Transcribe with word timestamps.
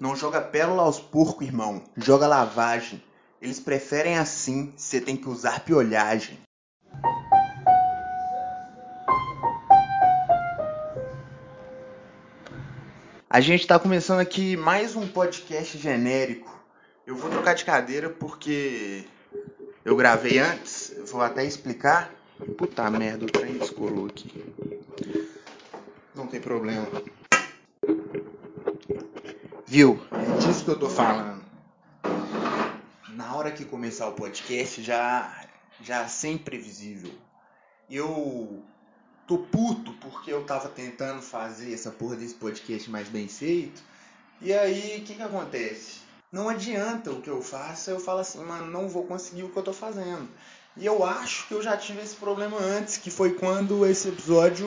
Não 0.00 0.16
joga 0.16 0.40
pérola 0.40 0.82
aos 0.82 0.98
porcos, 0.98 1.46
irmão. 1.46 1.84
Joga 1.96 2.26
lavagem. 2.26 3.02
Eles 3.40 3.60
preferem 3.60 4.16
assim. 4.16 4.72
Você 4.74 5.00
tem 5.00 5.14
que 5.14 5.28
usar 5.28 5.60
piolhagem. 5.60 6.38
A 13.28 13.40
gente 13.40 13.60
está 13.60 13.78
começando 13.78 14.20
aqui 14.20 14.56
mais 14.56 14.96
um 14.96 15.06
podcast 15.06 15.76
genérico. 15.76 16.50
Eu 17.06 17.14
vou 17.14 17.30
trocar 17.30 17.54
de 17.54 17.64
cadeira 17.64 18.08
porque 18.08 19.06
eu 19.84 19.96
gravei 19.96 20.38
antes. 20.38 20.94
Vou 21.10 21.20
até 21.20 21.44
explicar. 21.44 22.12
Puta 22.56 22.90
merda, 22.90 23.24
o 23.24 23.30
trem 23.30 23.54
descolou 23.54 24.06
aqui. 24.06 24.44
Não 26.14 26.26
tem 26.26 26.40
problema. 26.40 26.86
Viu? 29.66 30.00
É 30.10 30.38
disso 30.38 30.64
que 30.64 30.70
eu 30.70 30.78
tô 30.78 30.88
falando. 30.88 31.42
Na 33.10 33.34
hora 33.36 33.50
que 33.50 33.64
começar 33.64 34.08
o 34.08 34.12
podcast 34.12 34.82
já 34.82 35.42
já 35.82 36.06
sem 36.08 36.38
previsível. 36.38 37.12
Eu 37.90 38.62
tô 39.26 39.38
puto 39.38 39.92
porque 39.94 40.32
eu 40.32 40.44
tava 40.44 40.68
tentando 40.68 41.20
fazer 41.20 41.72
essa 41.72 41.90
porra 41.90 42.16
desse 42.16 42.34
podcast 42.34 42.88
mais 42.90 43.08
bem 43.08 43.28
feito. 43.28 43.82
E 44.40 44.52
aí, 44.52 45.00
o 45.00 45.04
que 45.04 45.14
que 45.14 45.22
acontece? 45.22 46.01
Não 46.32 46.48
adianta 46.48 47.10
o 47.10 47.20
que 47.20 47.28
eu 47.28 47.42
faço, 47.42 47.90
eu 47.90 48.00
falo 48.00 48.20
assim, 48.20 48.42
mano, 48.42 48.64
não 48.66 48.88
vou 48.88 49.04
conseguir 49.04 49.42
o 49.42 49.50
que 49.50 49.56
eu 49.58 49.62
tô 49.62 49.72
fazendo. 49.74 50.26
E 50.74 50.86
eu 50.86 51.04
acho 51.04 51.46
que 51.46 51.52
eu 51.52 51.60
já 51.60 51.76
tive 51.76 52.00
esse 52.00 52.16
problema 52.16 52.56
antes, 52.58 52.96
que 52.96 53.10
foi 53.10 53.34
quando 53.34 53.84
esse 53.84 54.08
episódio. 54.08 54.66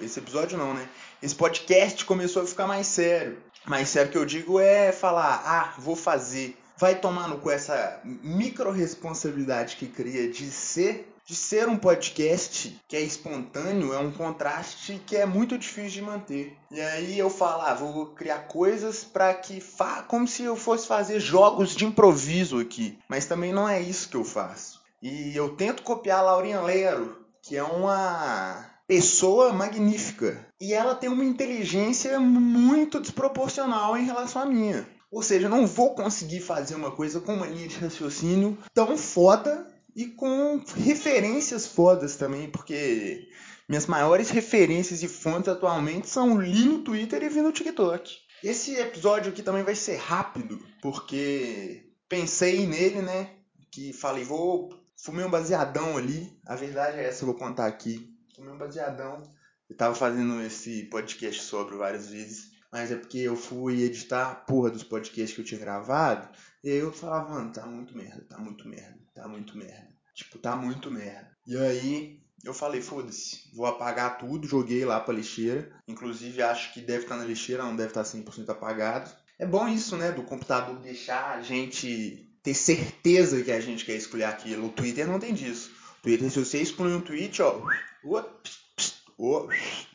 Esse 0.00 0.20
episódio 0.20 0.56
não, 0.56 0.72
né? 0.72 0.88
Esse 1.20 1.34
podcast 1.34 2.04
começou 2.04 2.42
a 2.42 2.46
ficar 2.46 2.68
mais 2.68 2.86
sério. 2.86 3.36
Mais 3.66 3.88
sério 3.88 4.12
que 4.12 4.18
eu 4.18 4.24
digo 4.24 4.60
é 4.60 4.92
falar, 4.92 5.42
ah, 5.44 5.74
vou 5.76 5.96
fazer. 5.96 6.56
Vai 6.76 6.94
tomar 6.96 7.28
no 7.28 7.38
cu 7.38 7.50
essa 7.50 8.00
micro 8.04 8.70
responsabilidade 8.70 9.76
que 9.76 9.86
cria 9.86 10.30
de 10.30 10.50
ser 10.50 11.12
de 11.24 11.36
ser 11.36 11.68
um 11.68 11.76
podcast 11.76 12.80
que 12.88 12.96
é 12.96 13.00
espontâneo 13.00 13.92
é 13.92 13.98
um 13.98 14.10
contraste 14.10 15.00
que 15.06 15.16
é 15.16 15.24
muito 15.24 15.56
difícil 15.56 15.90
de 15.90 16.02
manter. 16.02 16.56
E 16.70 16.80
aí 16.80 17.18
eu 17.18 17.30
falo, 17.30 17.62
ah, 17.62 17.74
vou 17.74 18.06
criar 18.06 18.48
coisas 18.48 19.04
para 19.04 19.32
que 19.34 19.60
fa 19.60 20.02
como 20.02 20.26
se 20.26 20.42
eu 20.42 20.56
fosse 20.56 20.86
fazer 20.86 21.20
jogos 21.20 21.76
de 21.76 21.84
improviso 21.84 22.58
aqui, 22.58 22.98
mas 23.08 23.24
também 23.24 23.52
não 23.52 23.68
é 23.68 23.80
isso 23.80 24.08
que 24.08 24.16
eu 24.16 24.24
faço. 24.24 24.82
E 25.00 25.36
eu 25.36 25.56
tento 25.56 25.82
copiar 25.82 26.18
a 26.18 26.22
Laurinha 26.22 26.60
Lero, 26.60 27.24
que 27.40 27.56
é 27.56 27.62
uma 27.62 28.66
pessoa 28.86 29.52
magnífica. 29.52 30.46
E 30.60 30.72
ela 30.72 30.94
tem 30.94 31.08
uma 31.08 31.24
inteligência 31.24 32.20
muito 32.20 33.00
desproporcional 33.00 33.96
em 33.96 34.04
relação 34.04 34.42
à 34.42 34.46
minha. 34.46 34.86
Ou 35.12 35.22
seja, 35.22 35.46
eu 35.46 35.50
não 35.50 35.66
vou 35.66 35.94
conseguir 35.94 36.40
fazer 36.40 36.74
uma 36.74 36.90
coisa 36.90 37.20
com 37.20 37.34
uma 37.34 37.46
linha 37.46 37.68
de 37.68 37.76
raciocínio 37.76 38.56
tão 38.72 38.96
foda 38.96 39.70
e 39.94 40.06
com 40.06 40.64
referências 40.74 41.66
fodas 41.66 42.16
também, 42.16 42.50
porque 42.50 43.28
minhas 43.68 43.86
maiores 43.86 44.30
referências 44.30 45.02
e 45.02 45.08
fontes 45.08 45.50
atualmente 45.50 46.08
são 46.08 46.40
li 46.40 46.64
no 46.64 46.78
Twitter 46.78 47.22
e 47.22 47.28
vi 47.28 47.42
no 47.42 47.52
TikTok. 47.52 48.10
Esse 48.42 48.74
episódio 48.76 49.30
aqui 49.30 49.42
também 49.42 49.62
vai 49.62 49.74
ser 49.74 49.96
rápido, 49.96 50.58
porque 50.80 51.92
pensei 52.08 52.66
nele, 52.66 53.02
né? 53.02 53.36
Que 53.70 53.92
falei, 53.92 54.24
vou 54.24 54.70
fumei 54.96 55.26
um 55.26 55.30
baseadão 55.30 55.96
ali. 55.98 56.32
A 56.46 56.56
verdade 56.56 56.98
é 56.98 57.08
essa, 57.08 57.22
eu 57.22 57.26
vou 57.26 57.36
contar 57.36 57.66
aqui. 57.66 58.10
Fumei 58.34 58.52
um 58.52 58.58
baseadão. 58.58 59.22
Eu 59.68 59.76
tava 59.76 59.94
fazendo 59.94 60.40
esse 60.40 60.84
podcast 60.84 61.42
sobre 61.42 61.76
várias 61.76 62.08
vezes. 62.08 62.51
Mas 62.72 62.90
é 62.90 62.96
porque 62.96 63.18
eu 63.18 63.36
fui 63.36 63.82
editar 63.82 64.30
a 64.30 64.34
porra 64.34 64.70
dos 64.70 64.82
podcasts 64.82 65.34
que 65.34 65.42
eu 65.42 65.44
tinha 65.44 65.60
gravado. 65.60 66.28
E 66.64 66.70
aí 66.70 66.78
eu 66.78 66.90
falava, 66.90 67.34
mano, 67.34 67.52
tá 67.52 67.66
muito 67.66 67.94
merda, 67.94 68.24
tá 68.28 68.38
muito 68.38 68.66
merda, 68.66 68.98
tá 69.14 69.28
muito 69.28 69.58
merda. 69.58 69.88
Tipo, 70.14 70.38
tá 70.38 70.56
muito 70.56 70.90
merda. 70.90 71.30
E 71.46 71.56
aí 71.56 72.22
eu 72.42 72.54
falei, 72.54 72.80
foda-se, 72.80 73.50
vou 73.54 73.66
apagar 73.66 74.18
tudo, 74.18 74.48
joguei 74.48 74.84
lá 74.86 74.98
pra 75.00 75.12
lixeira. 75.14 75.70
Inclusive 75.86 76.42
acho 76.42 76.72
que 76.72 76.80
deve 76.80 77.02
estar 77.02 77.16
tá 77.16 77.20
na 77.20 77.26
lixeira, 77.26 77.62
não 77.62 77.76
deve 77.76 77.90
estar 77.90 78.04
tá 78.04 78.08
100% 78.08 78.48
apagado. 78.48 79.10
É 79.38 79.46
bom 79.46 79.68
isso, 79.68 79.96
né, 79.96 80.10
do 80.10 80.22
computador 80.22 80.78
deixar 80.78 81.36
a 81.36 81.42
gente 81.42 82.32
ter 82.42 82.54
certeza 82.54 83.42
que 83.42 83.52
a 83.52 83.60
gente 83.60 83.84
quer 83.84 83.96
escolher 83.96 84.24
aquilo. 84.24 84.66
O 84.66 84.72
Twitter 84.72 85.06
não 85.06 85.18
tem 85.18 85.34
disso. 85.34 85.70
Twitter, 86.02 86.30
se 86.30 86.38
você 86.38 86.60
excluir 86.60 86.94
um 86.94 87.00
tweet, 87.00 87.40
ó, 87.42 87.60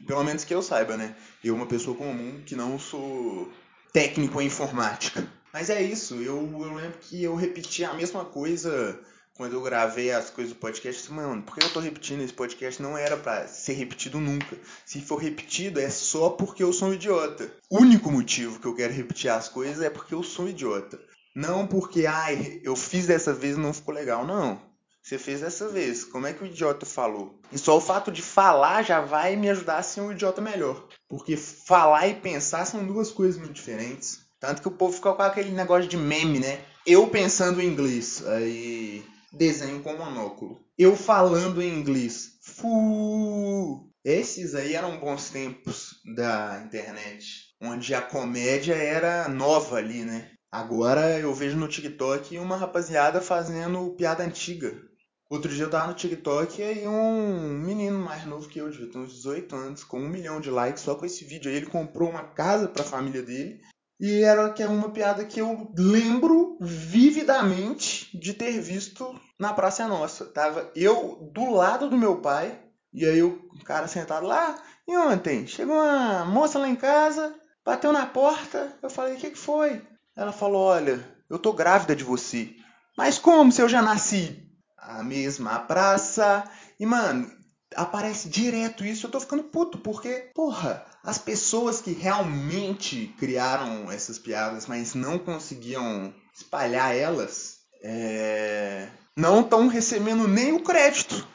pelo 0.05 0.23
menos 0.23 0.43
que 0.43 0.53
eu 0.53 0.61
saiba, 0.61 0.97
né? 0.97 1.15
Eu, 1.43 1.55
uma 1.55 1.65
pessoa 1.65 1.95
comum 1.95 2.41
que 2.45 2.55
não 2.55 2.77
sou 2.79 3.51
técnico 3.93 4.41
em 4.41 4.47
informática. 4.47 5.27
Mas 5.53 5.69
é 5.69 5.81
isso, 5.81 6.15
eu, 6.15 6.37
eu 6.37 6.73
lembro 6.73 6.97
que 6.99 7.23
eu 7.23 7.35
repeti 7.35 7.83
a 7.83 7.93
mesma 7.93 8.23
coisa 8.25 8.99
quando 9.37 9.53
eu 9.53 9.61
gravei 9.61 10.11
as 10.11 10.29
coisas 10.29 10.53
do 10.53 10.59
podcast. 10.59 11.11
Mano, 11.11 11.43
por 11.43 11.55
que 11.55 11.65
eu 11.65 11.69
tô 11.71 11.79
repetindo 11.79 12.21
esse 12.21 12.33
podcast? 12.33 12.81
Não 12.81 12.97
era 12.97 13.15
para 13.15 13.47
ser 13.47 13.73
repetido 13.73 14.19
nunca. 14.19 14.57
Se 14.85 14.99
for 14.99 15.17
repetido, 15.17 15.79
é 15.79 15.89
só 15.89 16.31
porque 16.31 16.63
eu 16.63 16.73
sou 16.73 16.89
um 16.89 16.93
idiota. 16.93 17.51
O 17.69 17.77
único 17.77 18.11
motivo 18.11 18.59
que 18.59 18.65
eu 18.65 18.75
quero 18.75 18.93
repetir 18.93 19.29
as 19.29 19.47
coisas 19.47 19.81
é 19.81 19.89
porque 19.89 20.13
eu 20.13 20.23
sou 20.23 20.45
um 20.45 20.49
idiota. 20.49 20.99
Não 21.35 21.67
porque, 21.67 22.07
ai, 22.07 22.59
eu 22.63 22.75
fiz 22.75 23.05
dessa 23.05 23.31
vez 23.31 23.55
e 23.55 23.59
não 23.59 23.71
ficou 23.71 23.93
legal. 23.93 24.25
Não. 24.25 24.59
Você 25.07 25.17
fez 25.17 25.39
dessa 25.39 25.69
vez. 25.69 26.03
Como 26.03 26.27
é 26.27 26.33
que 26.33 26.43
o 26.43 26.45
idiota 26.45 26.85
falou? 26.85 27.39
E 27.49 27.57
só 27.57 27.77
o 27.77 27.81
fato 27.81 28.11
de 28.11 28.21
falar 28.21 28.83
já 28.83 28.99
vai 28.99 29.37
me 29.37 29.49
ajudar 29.49 29.77
a 29.77 29.81
ser 29.81 30.01
um 30.01 30.11
idiota 30.11 30.41
melhor. 30.41 30.85
Porque 31.07 31.37
falar 31.37 32.09
e 32.09 32.15
pensar 32.15 32.65
são 32.65 32.85
duas 32.85 33.09
coisas 33.09 33.39
muito 33.39 33.53
diferentes. 33.53 34.19
Tanto 34.37 34.61
que 34.61 34.67
o 34.67 34.71
povo 34.71 34.91
fica 34.91 35.13
com 35.13 35.21
aquele 35.21 35.51
negócio 35.51 35.87
de 35.87 35.95
meme, 35.95 36.39
né? 36.39 36.59
Eu 36.85 37.07
pensando 37.07 37.61
em 37.61 37.67
inglês, 37.67 38.21
aí 38.27 39.01
desenho 39.31 39.81
com 39.81 39.95
monóculo. 39.95 40.59
Eu 40.77 40.93
falando 40.93 41.61
em 41.61 41.73
inglês, 41.73 42.31
fu. 42.41 43.89
Esses 44.03 44.55
aí 44.55 44.75
eram 44.75 44.99
bons 44.99 45.29
tempos 45.29 46.01
da 46.17 46.61
internet, 46.65 47.45
onde 47.61 47.95
a 47.95 48.01
comédia 48.01 48.75
era 48.75 49.29
nova 49.29 49.77
ali, 49.77 50.03
né? 50.03 50.31
Agora 50.51 51.17
eu 51.17 51.33
vejo 51.33 51.55
no 51.55 51.67
TikTok 51.69 52.37
uma 52.39 52.57
rapaziada 52.57 53.21
fazendo 53.21 53.95
piada 53.95 54.21
antiga. 54.21 54.85
Outro 55.29 55.51
dia 55.51 55.65
eu 55.65 55.69
tava 55.69 55.87
no 55.87 55.93
TikTok 55.93 56.61
e 56.61 56.87
um 56.87 57.49
menino 57.59 57.99
mais 57.99 58.25
novo 58.25 58.47
que 58.47 58.59
eu, 58.59 58.69
devia 58.69 58.89
ter 58.89 58.97
uns 58.97 59.13
18 59.13 59.55
anos, 59.55 59.83
com 59.83 59.99
um 59.99 60.07
milhão 60.07 60.39
de 60.39 60.49
likes 60.49 60.83
só 60.83 60.95
com 60.95 61.05
esse 61.05 61.25
vídeo 61.25 61.51
aí. 61.51 61.57
Ele 61.57 61.65
comprou 61.65 62.09
uma 62.09 62.23
casa 62.23 62.69
pra 62.69 62.83
família 62.83 63.21
dele 63.21 63.61
e 63.99 64.21
era 64.23 64.51
que 64.53 64.61
é 64.61 64.67
uma 64.67 64.89
piada 64.89 65.25
que 65.25 65.41
eu 65.41 65.71
lembro 65.75 66.57
vividamente 66.61 68.15
de 68.17 68.33
ter 68.33 68.59
visto 68.61 69.19
na 69.39 69.53
Praça 69.53 69.87
Nossa. 69.87 70.25
Tava 70.25 70.71
eu 70.75 71.29
do 71.33 71.51
lado 71.51 71.89
do 71.89 71.97
meu 71.97 72.21
pai, 72.21 72.59
e 72.93 73.05
aí 73.05 73.21
o 73.23 73.49
cara 73.65 73.87
sentado 73.87 74.25
lá, 74.25 74.55
e 74.87 74.95
ontem 74.95 75.47
chegou 75.47 75.75
uma 75.75 76.23
moça 76.25 76.59
lá 76.59 76.69
em 76.69 76.75
casa, 76.75 77.35
bateu 77.65 77.91
na 77.91 78.05
porta, 78.05 78.77
eu 78.81 78.89
falei, 78.89 79.15
o 79.15 79.17
que, 79.17 79.31
que 79.31 79.37
foi? 79.37 79.81
Ela 80.15 80.31
falou, 80.31 80.61
olha, 80.61 81.03
eu 81.29 81.39
tô 81.39 81.51
grávida 81.51 81.95
de 81.95 82.03
você. 82.03 82.55
Mas 82.95 83.19
como 83.19 83.51
se 83.51 83.61
eu 83.61 83.67
já 83.67 83.81
nasci? 83.81 84.46
A 84.77 85.03
mesma 85.03 85.59
praça. 85.59 86.43
E, 86.79 86.85
mano, 86.85 87.31
aparece 87.75 88.29
direto 88.29 88.85
isso, 88.85 89.07
eu 89.07 89.11
tô 89.11 89.19
ficando 89.19 89.43
puto, 89.43 89.77
porque, 89.77 90.31
porra, 90.33 90.85
as 91.03 91.17
pessoas 91.17 91.81
que 91.81 91.91
realmente 91.91 93.13
criaram 93.19 93.91
essas 93.91 94.17
piadas, 94.17 94.67
mas 94.67 94.93
não 94.93 95.19
conseguiam 95.19 96.13
espalhar 96.33 96.95
elas, 96.95 97.57
é... 97.83 98.89
não 99.15 99.41
estão 99.41 99.67
recebendo 99.67 100.27
nem 100.27 100.53
o 100.53 100.63
crédito, 100.63 101.27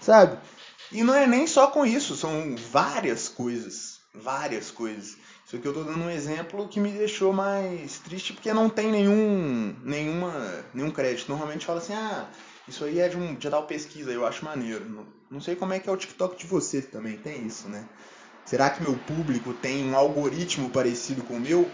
sabe? 0.00 0.38
E 0.92 1.02
não 1.02 1.14
é 1.14 1.26
nem 1.26 1.46
só 1.46 1.68
com 1.68 1.84
isso, 1.84 2.16
são 2.16 2.54
várias 2.70 3.28
coisas, 3.28 3.98
várias 4.14 4.70
coisas. 4.70 5.16
Isso 5.44 5.56
aqui 5.56 5.66
eu 5.66 5.74
tô 5.74 5.84
dando 5.84 6.04
um 6.04 6.10
exemplo 6.10 6.66
que 6.68 6.80
me 6.80 6.90
deixou 6.90 7.32
mais 7.32 7.98
triste 8.00 8.32
porque 8.32 8.52
não 8.52 8.68
tem 8.68 8.90
nenhum, 8.90 9.76
nenhuma, 9.84 10.64
nenhum 10.74 10.90
crédito. 10.90 11.28
Normalmente 11.28 11.66
fala 11.66 11.78
assim, 11.78 11.94
ah, 11.94 12.28
isso 12.68 12.84
aí 12.84 12.98
é 12.98 13.08
de, 13.08 13.16
um, 13.16 13.34
de 13.34 13.48
tal 13.48 13.66
pesquisa, 13.66 14.10
eu 14.10 14.26
acho 14.26 14.44
maneiro. 14.44 14.88
Não, 14.88 15.06
não 15.30 15.40
sei 15.40 15.56
como 15.56 15.72
é 15.72 15.78
que 15.78 15.88
é 15.88 15.92
o 15.92 15.96
TikTok 15.96 16.36
de 16.36 16.46
você 16.46 16.82
também, 16.82 17.16
tem 17.16 17.46
isso, 17.46 17.68
né? 17.68 17.88
Será 18.44 18.70
que 18.70 18.82
meu 18.82 18.96
público 18.96 19.52
tem 19.54 19.84
um 19.84 19.96
algoritmo 19.96 20.70
parecido 20.70 21.22
com 21.22 21.34
o 21.34 21.40
meu? 21.40 21.68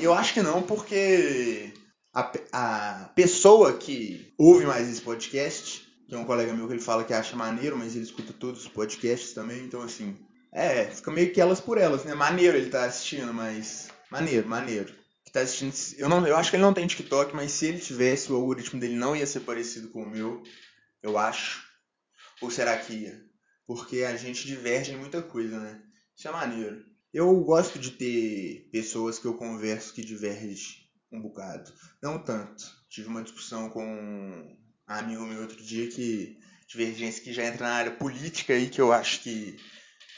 Eu 0.00 0.12
acho 0.12 0.34
que 0.34 0.42
não, 0.42 0.62
porque 0.62 1.72
a, 2.14 2.32
a 2.52 3.08
pessoa 3.14 3.72
que 3.74 4.34
ouve 4.38 4.66
mais 4.66 4.88
esse 4.88 5.00
podcast, 5.00 5.88
que 6.08 6.14
é 6.14 6.18
um 6.18 6.24
colega 6.24 6.52
meu 6.52 6.66
que 6.66 6.74
ele 6.74 6.80
fala 6.80 7.04
que 7.04 7.14
acha 7.14 7.36
maneiro, 7.36 7.78
mas 7.78 7.94
ele 7.94 8.04
escuta 8.04 8.32
todos 8.32 8.62
os 8.62 8.68
podcasts 8.68 9.32
também, 9.32 9.64
então 9.64 9.80
assim, 9.82 10.16
é, 10.52 10.84
fica 10.84 11.10
meio 11.10 11.32
que 11.32 11.40
elas 11.40 11.60
por 11.60 11.78
elas, 11.78 12.04
né? 12.04 12.14
Maneiro 12.14 12.56
ele 12.56 12.68
tá 12.68 12.84
assistindo, 12.84 13.32
mas. 13.32 13.88
Maneiro, 14.10 14.46
maneiro. 14.46 14.92
Tá 15.32 15.40
assistindo. 15.40 15.98
Eu, 15.98 16.08
não, 16.08 16.26
eu 16.26 16.36
acho 16.36 16.50
que 16.50 16.56
ele 16.56 16.62
não 16.62 16.74
tem 16.74 16.86
TikTok, 16.86 17.34
mas 17.34 17.50
se 17.52 17.66
ele 17.66 17.78
tivesse, 17.78 18.30
o 18.30 18.36
algoritmo 18.36 18.78
dele 18.78 18.94
não 18.94 19.16
ia 19.16 19.26
ser 19.26 19.40
parecido 19.40 19.88
com 19.88 20.02
o 20.02 20.08
meu. 20.08 20.42
Eu 21.02 21.18
acho. 21.18 21.66
Ou 22.40 22.50
será 22.50 22.76
que 22.78 22.92
ia? 22.92 23.24
Porque 23.66 24.02
a 24.02 24.16
gente 24.16 24.46
diverge 24.46 24.92
em 24.92 24.98
muita 24.98 25.22
coisa, 25.22 25.58
né? 25.58 25.82
Isso 26.16 26.28
é 26.28 26.30
maneiro. 26.30 26.84
Eu 27.12 27.34
gosto 27.40 27.78
de 27.78 27.92
ter 27.92 28.68
pessoas 28.70 29.18
que 29.18 29.26
eu 29.26 29.34
converso 29.34 29.92
que 29.92 30.04
divergem 30.04 30.82
um 31.10 31.20
bocado. 31.20 31.72
Não 32.02 32.18
tanto. 32.18 32.64
Tive 32.88 33.08
uma 33.08 33.22
discussão 33.22 33.70
com 33.70 33.84
um 33.84 34.56
amigo 34.86 35.26
meu 35.26 35.42
outro 35.42 35.62
dia 35.62 35.88
que 35.88 36.38
divergência 36.66 37.22
que 37.22 37.32
já 37.32 37.44
entra 37.44 37.66
na 37.66 37.74
área 37.74 37.92
política 37.92 38.54
aí, 38.54 38.68
que 38.68 38.80
eu 38.80 38.92
acho 38.92 39.20
que 39.20 39.58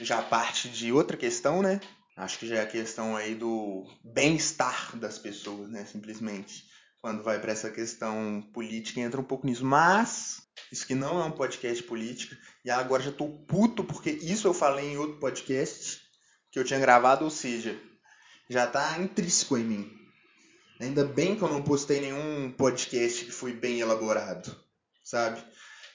já 0.00 0.22
parte 0.22 0.68
de 0.68 0.92
outra 0.92 1.16
questão, 1.16 1.62
né? 1.62 1.80
Acho 2.16 2.38
que 2.38 2.46
já 2.46 2.56
é 2.56 2.60
a 2.62 2.66
questão 2.66 3.16
aí 3.16 3.34
do 3.34 3.84
bem-estar 4.04 4.96
das 4.96 5.18
pessoas, 5.18 5.68
né? 5.68 5.84
Simplesmente. 5.84 6.64
Quando 7.00 7.22
vai 7.22 7.40
para 7.40 7.52
essa 7.52 7.70
questão 7.70 8.40
política, 8.52 9.00
entra 9.00 9.20
um 9.20 9.24
pouco 9.24 9.46
nisso. 9.46 9.64
Mas, 9.64 10.42
isso 10.72 10.86
que 10.86 10.94
não 10.94 11.20
é 11.20 11.24
um 11.24 11.32
podcast 11.32 11.82
política. 11.82 12.38
E 12.64 12.70
agora 12.70 13.02
já 13.02 13.12
tô 13.12 13.28
puto, 13.28 13.84
porque 13.84 14.10
isso 14.10 14.46
eu 14.46 14.54
falei 14.54 14.92
em 14.92 14.96
outro 14.96 15.18
podcast 15.18 16.00
que 16.50 16.58
eu 16.58 16.64
tinha 16.64 16.78
gravado, 16.78 17.24
ou 17.24 17.30
seja, 17.30 17.78
já 18.48 18.66
tá 18.66 18.98
intrínseco 18.98 19.58
em 19.58 19.64
mim. 19.64 19.92
Ainda 20.80 21.04
bem 21.04 21.36
que 21.36 21.42
eu 21.42 21.48
não 21.48 21.62
postei 21.62 22.00
nenhum 22.00 22.50
podcast 22.52 23.24
que 23.24 23.32
foi 23.32 23.52
bem 23.52 23.80
elaborado, 23.80 24.56
sabe? 25.02 25.44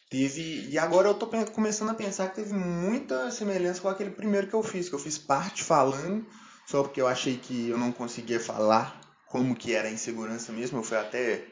Teve. 0.10 0.68
E 0.68 0.78
agora 0.78 1.08
eu 1.08 1.14
tô 1.14 1.28
começando 1.28 1.90
a 1.90 1.94
pensar 1.94 2.30
que 2.30 2.36
teve 2.36 2.54
muita 2.54 3.30
semelhança 3.30 3.80
com 3.80 3.88
aquele 3.88 4.10
primeiro 4.10 4.48
que 4.48 4.56
eu 4.56 4.64
fiz, 4.64 4.90
que 4.90 4.96
eu 4.96 5.00
fiz 5.00 5.18
parte 5.20 5.64
falando, 5.64 6.26
só 6.66 6.82
porque 6.82 7.00
eu 7.00 7.08
achei 7.08 7.38
que 7.38 7.70
eu 7.70 7.78
não 7.78 7.92
conseguia 7.92 8.40
falar 8.40 9.00
como 9.28 9.56
que 9.56 9.76
era 9.76 9.88
a 9.88 9.92
insegurança 9.92 10.52
mesmo. 10.52 10.80
Eu 10.80 10.84
fui 10.84 10.98
até 10.98 11.46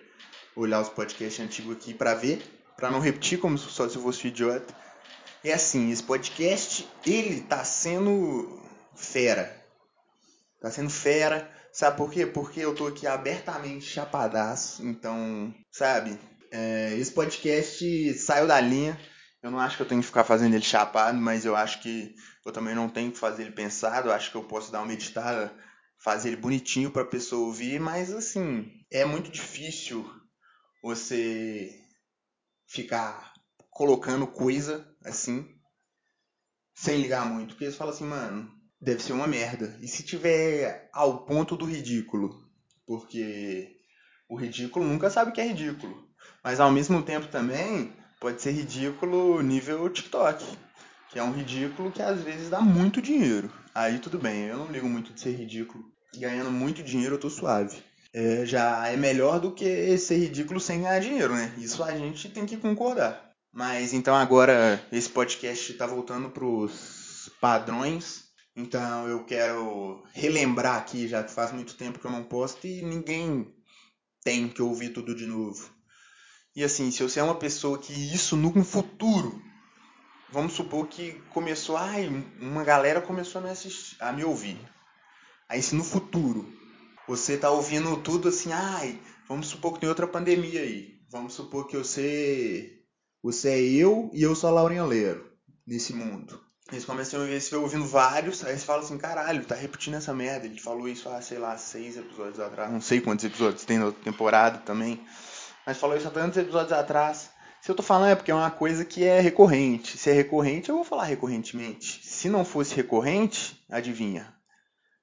olhar 0.56 0.82
os 0.82 0.90
podcasts 0.90 1.40
antigos 1.40 1.76
aqui 1.76 1.94
para 1.94 2.16
ver, 2.16 2.42
para 2.76 2.90
não 2.90 3.00
repetir 3.00 3.40
como 3.40 3.58
só 3.60 3.88
se 3.88 3.96
eu 3.96 4.02
fosse 4.02 4.28
idiota. 4.28 4.76
É 5.44 5.54
assim, 5.54 5.92
esse 5.92 6.02
podcast, 6.02 6.90
ele 7.06 7.42
tá 7.42 7.64
sendo 7.64 8.60
fera. 8.96 9.56
Tá 10.60 10.72
sendo 10.72 10.90
fera. 10.90 11.50
Sabe 11.72 11.96
por 11.96 12.10
quê? 12.10 12.26
Porque 12.26 12.60
eu 12.60 12.74
tô 12.74 12.88
aqui 12.88 13.06
abertamente 13.06 13.86
chapadaço. 13.86 14.84
Então, 14.84 15.54
sabe? 15.72 16.20
É, 16.60 16.96
esse 16.98 17.12
podcast 17.12 18.14
saiu 18.16 18.48
da 18.48 18.60
linha. 18.60 19.00
Eu 19.44 19.52
não 19.52 19.60
acho 19.60 19.78
que 19.78 19.84
eu 19.84 19.88
tenho 19.88 20.02
que 20.02 20.08
ficar 20.08 20.24
fazendo 20.24 20.56
ele 20.56 20.64
chapado, 20.64 21.16
mas 21.16 21.46
eu 21.46 21.56
acho 21.56 21.80
que 21.84 22.16
eu 22.44 22.52
também 22.52 22.74
não 22.74 22.90
tenho 22.90 23.12
que 23.12 23.20
fazer 23.20 23.44
ele 23.44 23.52
pensado. 23.52 24.10
Eu 24.10 24.14
acho 24.14 24.32
que 24.32 24.38
eu 24.38 24.44
posso 24.44 24.72
dar 24.72 24.80
uma 24.80 24.88
meditada, 24.88 25.56
fazer 26.00 26.30
ele 26.30 26.38
bonitinho 26.38 26.90
para 26.90 27.04
a 27.04 27.08
pessoa 27.08 27.46
ouvir, 27.46 27.80
mas 27.80 28.12
assim, 28.12 28.72
é 28.92 29.06
muito 29.06 29.30
difícil 29.30 30.04
você 30.82 31.80
ficar 32.68 33.34
colocando 33.70 34.26
coisa 34.26 34.92
assim 35.06 35.48
sem 36.74 37.00
ligar 37.02 37.24
muito, 37.26 37.50
porque 37.50 37.70
você 37.70 37.78
fala 37.78 37.92
assim, 37.92 38.06
mano, 38.06 38.52
deve 38.82 39.04
ser 39.04 39.14
uma 39.14 39.28
merda. 39.28 39.78
E 39.80 39.88
se 39.88 40.02
tiver 40.02 40.90
ao 40.92 41.24
ponto 41.24 41.56
do 41.56 41.66
ridículo, 41.66 42.36
porque 42.84 43.78
o 44.28 44.36
ridículo 44.36 44.86
nunca 44.86 45.12
sabe 45.12 45.32
que 45.32 45.42
é 45.42 45.48
ridículo. 45.48 46.08
Mas 46.44 46.60
ao 46.60 46.72
mesmo 46.72 47.02
tempo 47.04 47.28
também 47.28 47.94
pode 48.20 48.42
ser 48.42 48.52
ridículo 48.52 49.42
nível 49.42 49.90
TikTok, 49.90 50.46
que 51.10 51.20
é 51.20 51.24
um 51.24 51.32
ridículo 51.32 51.92
que 51.92 52.02
às 52.02 52.22
vezes 52.22 52.50
dá 52.50 52.62
muito 52.62 53.02
dinheiro. 53.02 53.52
Aí 53.74 54.00
tudo 54.00 54.18
bem, 54.18 54.46
eu 54.46 54.58
não 54.58 54.72
ligo 54.72 54.88
muito 54.88 55.14
de 55.14 55.22
ser 55.22 55.36
ridículo. 55.36 55.84
Ganhando 56.16 56.52
muito 56.52 56.82
dinheiro 56.84 57.16
eu 57.16 57.20
tô 57.20 57.30
suave. 57.30 57.78
É, 58.14 58.46
já 58.46 58.88
é 58.88 58.98
melhor 58.98 59.40
do 59.40 59.52
que 59.52 59.98
ser 59.98 60.18
ridículo 60.18 60.60
sem 60.60 60.82
ganhar 60.82 61.00
dinheiro, 61.00 61.36
né? 61.36 61.54
Isso 61.58 61.84
a 61.84 61.96
gente 61.96 62.30
tem 62.30 62.46
que 62.46 62.58
concordar. 62.58 63.28
Mas 63.54 63.94
então 63.94 64.16
agora 64.16 64.82
esse 64.92 65.10
podcast 65.10 65.72
está 65.72 65.86
voltando 65.86 66.30
para 66.30 66.46
os 66.46 67.30
padrões. 67.40 68.26
Então 68.56 69.08
eu 69.08 69.24
quero 69.24 70.04
relembrar 70.14 70.78
aqui, 70.78 71.08
já 71.08 71.24
que 71.24 71.32
faz 71.32 71.52
muito 71.52 71.76
tempo 71.76 72.00
que 72.00 72.06
eu 72.06 72.12
não 72.12 72.24
posto 72.24 72.66
e 72.66 72.82
ninguém 72.82 73.54
tem 74.24 74.50
que 74.50 74.62
ouvir 74.62 74.90
tudo 74.90 75.14
de 75.14 75.26
novo. 75.26 75.77
E 76.58 76.64
assim, 76.64 76.90
se 76.90 77.04
você 77.04 77.20
é 77.20 77.24
uma 77.24 77.36
pessoa 77.36 77.78
que 77.78 77.94
isso 77.94 78.36
no 78.36 78.64
futuro, 78.64 79.40
vamos 80.32 80.54
supor 80.54 80.88
que 80.88 81.12
começou, 81.30 81.78
ai, 81.78 82.08
uma 82.42 82.64
galera 82.64 83.00
começou 83.00 83.40
a 83.40 83.44
me 83.44 83.52
assistir, 83.52 83.96
a 84.00 84.12
me 84.12 84.24
ouvir. 84.24 84.60
Aí 85.48 85.62
se 85.62 85.76
no 85.76 85.84
futuro 85.84 86.52
você 87.08 87.38
tá 87.38 87.52
ouvindo 87.52 87.96
tudo 87.98 88.30
assim, 88.30 88.52
ai, 88.52 89.00
vamos 89.30 89.50
supor 89.50 89.74
que 89.74 89.82
tem 89.82 89.88
outra 89.88 90.08
pandemia 90.08 90.62
aí. 90.62 91.00
Vamos 91.12 91.36
supor 91.36 91.68
que 91.68 91.78
você 91.78 92.82
você 93.22 93.50
é 93.50 93.62
eu 93.62 94.10
e 94.12 94.24
eu 94.24 94.34
sou 94.34 94.50
a 94.50 94.54
Laurinha 94.54 94.84
Leiro 94.84 95.32
nesse 95.64 95.94
mundo. 95.94 96.42
Eles 96.72 96.86
começam 96.86 97.22
a 97.22 97.26
ver, 97.26 97.40
você 97.40 97.56
ouvindo 97.56 97.86
vários, 97.86 98.44
aí 98.44 98.58
você 98.58 98.66
fala 98.66 98.82
assim, 98.82 98.98
caralho, 98.98 99.46
tá 99.46 99.54
repetindo 99.54 99.94
essa 99.94 100.12
merda. 100.12 100.48
Ele 100.48 100.60
falou 100.60 100.90
isso 100.90 101.08
há, 101.08 101.22
sei 101.22 101.38
lá, 101.38 101.56
seis 101.56 101.98
episódios 101.98 102.40
atrás. 102.40 102.72
Não 102.72 102.82
sei 102.82 103.00
quantos 103.00 103.26
episódios 103.26 103.64
tem 103.64 103.78
na 103.78 103.86
outra 103.86 104.04
temporada 104.04 104.58
também 104.58 105.00
mas 105.68 105.76
falou 105.76 105.98
isso 105.98 106.08
há 106.08 106.12
tantos 106.12 106.38
episódios 106.38 106.72
atrás. 106.72 107.30
Se 107.62 107.70
eu 107.70 107.76
tô 107.76 107.84
falando 107.84 108.12
é 108.12 108.16
porque 108.16 108.32
é 108.32 108.34
uma 108.34 108.50
coisa 108.50 108.86
que 108.86 109.04
é 109.04 109.20
recorrente. 109.20 109.98
Se 109.98 110.10
é 110.10 110.14
recorrente, 110.14 110.70
eu 110.70 110.76
vou 110.76 110.86
falar 110.86 111.04
recorrentemente. 111.04 112.00
Se 112.08 112.30
não 112.30 112.46
fosse 112.46 112.74
recorrente, 112.74 113.62
adivinha? 113.70 114.34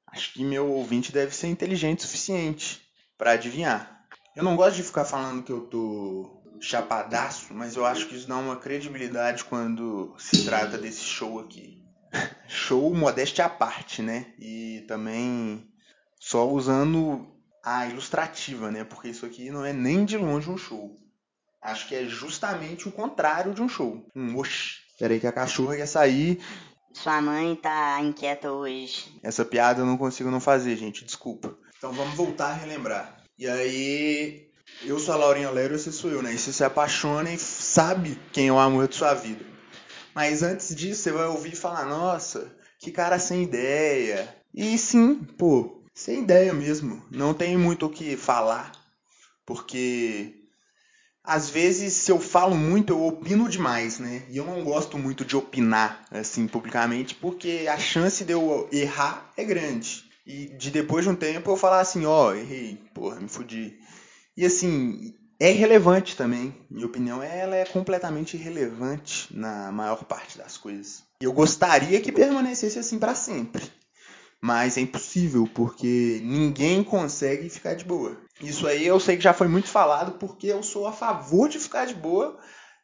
Acho 0.06 0.32
que 0.32 0.42
meu 0.42 0.70
ouvinte 0.72 1.12
deve 1.12 1.36
ser 1.36 1.48
inteligente 1.48 1.98
o 1.98 2.02
suficiente 2.04 2.80
para 3.18 3.32
adivinhar. 3.32 4.06
Eu 4.34 4.42
não 4.42 4.56
gosto 4.56 4.76
de 4.76 4.82
ficar 4.82 5.04
falando 5.04 5.42
que 5.42 5.52
eu 5.52 5.66
tô 5.66 6.42
chapadaço, 6.62 7.52
mas 7.52 7.76
eu 7.76 7.84
acho 7.84 8.08
que 8.08 8.16
isso 8.16 8.26
dá 8.26 8.38
uma 8.38 8.56
credibilidade 8.56 9.44
quando 9.44 10.14
se 10.16 10.46
trata 10.46 10.78
desse 10.78 11.02
show 11.02 11.40
aqui. 11.40 11.84
show 12.48 12.94
modéstia 12.94 13.44
à 13.44 13.50
parte, 13.50 14.00
né? 14.00 14.32
E 14.38 14.82
também 14.88 15.68
só 16.18 16.48
usando 16.48 17.33
a 17.64 17.86
ilustrativa, 17.86 18.70
né? 18.70 18.84
Porque 18.84 19.08
isso 19.08 19.24
aqui 19.24 19.50
não 19.50 19.64
é 19.64 19.72
nem 19.72 20.04
de 20.04 20.18
longe 20.18 20.50
um 20.50 20.58
show. 20.58 21.00
Acho 21.62 21.88
que 21.88 21.94
é 21.94 22.04
justamente 22.04 22.86
o 22.86 22.92
contrário 22.92 23.54
de 23.54 23.62
um 23.62 23.68
show. 23.68 24.06
Um 24.14 24.36
oxi. 24.36 24.82
Peraí 24.98 25.18
que 25.18 25.26
a 25.26 25.32
cachorra 25.32 25.76
quer 25.76 25.86
sair. 25.86 26.44
Sua 26.92 27.20
mãe 27.22 27.56
tá 27.56 27.98
inquieta 28.02 28.52
hoje. 28.52 29.18
Essa 29.22 29.44
piada 29.44 29.80
eu 29.80 29.86
não 29.86 29.96
consigo 29.96 30.30
não 30.30 30.40
fazer, 30.40 30.76
gente. 30.76 31.04
Desculpa. 31.04 31.56
Então 31.78 31.92
vamos 31.92 32.14
voltar 32.14 32.50
a 32.50 32.54
relembrar. 32.54 33.16
E 33.38 33.48
aí, 33.48 34.46
eu 34.82 34.98
sou 34.98 35.14
a 35.14 35.16
Laurinha 35.16 35.50
Lero 35.50 35.74
e 35.74 35.78
você 35.78 35.90
sou 35.90 36.10
eu, 36.10 36.22
né? 36.22 36.32
E 36.32 36.38
você 36.38 36.52
se 36.52 36.62
apaixona 36.62 37.32
e 37.32 37.38
sabe 37.38 38.20
quem 38.30 38.48
é 38.48 38.52
o 38.52 38.58
amor 38.58 38.86
de 38.86 38.94
sua 38.94 39.14
vida. 39.14 39.44
Mas 40.14 40.42
antes 40.42 40.74
disso, 40.74 41.02
você 41.02 41.12
vai 41.12 41.26
ouvir 41.26 41.56
falar: 41.56 41.86
nossa, 41.86 42.54
que 42.78 42.92
cara 42.92 43.18
sem 43.18 43.42
ideia. 43.42 44.36
E 44.54 44.78
sim, 44.78 45.14
pô, 45.14 45.83
sem 45.94 46.22
ideia 46.22 46.52
mesmo. 46.52 47.02
Não 47.10 47.32
tem 47.32 47.56
muito 47.56 47.86
o 47.86 47.90
que 47.90 48.16
falar, 48.16 48.72
porque 49.46 50.34
às 51.22 51.48
vezes 51.48 51.94
se 51.94 52.10
eu 52.10 52.20
falo 52.20 52.54
muito 52.54 52.92
eu 52.92 53.06
opino 53.06 53.48
demais, 53.48 53.98
né? 53.98 54.24
E 54.28 54.36
eu 54.36 54.44
não 54.44 54.62
gosto 54.64 54.98
muito 54.98 55.24
de 55.24 55.36
opinar 55.36 56.04
assim 56.10 56.46
publicamente, 56.46 57.14
porque 57.14 57.66
a 57.70 57.78
chance 57.78 58.24
de 58.24 58.32
eu 58.32 58.68
errar 58.72 59.32
é 59.36 59.44
grande. 59.44 60.04
E 60.26 60.46
de 60.46 60.70
depois 60.70 61.04
de 61.04 61.10
um 61.10 61.14
tempo 61.14 61.50
eu 61.50 61.56
falar 61.56 61.80
assim, 61.80 62.04
ó, 62.06 62.30
oh, 62.30 62.34
errei, 62.34 62.78
porra, 62.94 63.20
me 63.20 63.28
fudi. 63.28 63.78
E 64.36 64.44
assim, 64.44 65.14
é 65.38 65.50
irrelevante 65.50 66.16
também. 66.16 66.54
Minha 66.70 66.86
opinião 66.86 67.22
ela 67.22 67.54
é 67.54 67.64
completamente 67.64 68.36
irrelevante 68.36 69.28
na 69.36 69.70
maior 69.70 70.04
parte 70.04 70.38
das 70.38 70.56
coisas. 70.56 71.02
Eu 71.20 71.32
gostaria 71.32 72.00
que 72.00 72.10
permanecesse 72.10 72.78
assim 72.78 72.98
para 72.98 73.14
sempre. 73.14 73.62
Mas 74.40 74.76
é 74.76 74.80
impossível, 74.80 75.48
porque 75.54 76.20
ninguém 76.22 76.84
consegue 76.84 77.48
ficar 77.48 77.74
de 77.74 77.84
boa. 77.84 78.18
Isso 78.40 78.66
aí 78.66 78.86
eu 78.86 79.00
sei 79.00 79.16
que 79.16 79.22
já 79.22 79.32
foi 79.32 79.48
muito 79.48 79.68
falado, 79.68 80.18
porque 80.18 80.48
eu 80.48 80.62
sou 80.62 80.86
a 80.86 80.92
favor 80.92 81.48
de 81.48 81.58
ficar 81.58 81.86
de 81.86 81.94
boa 81.94 82.38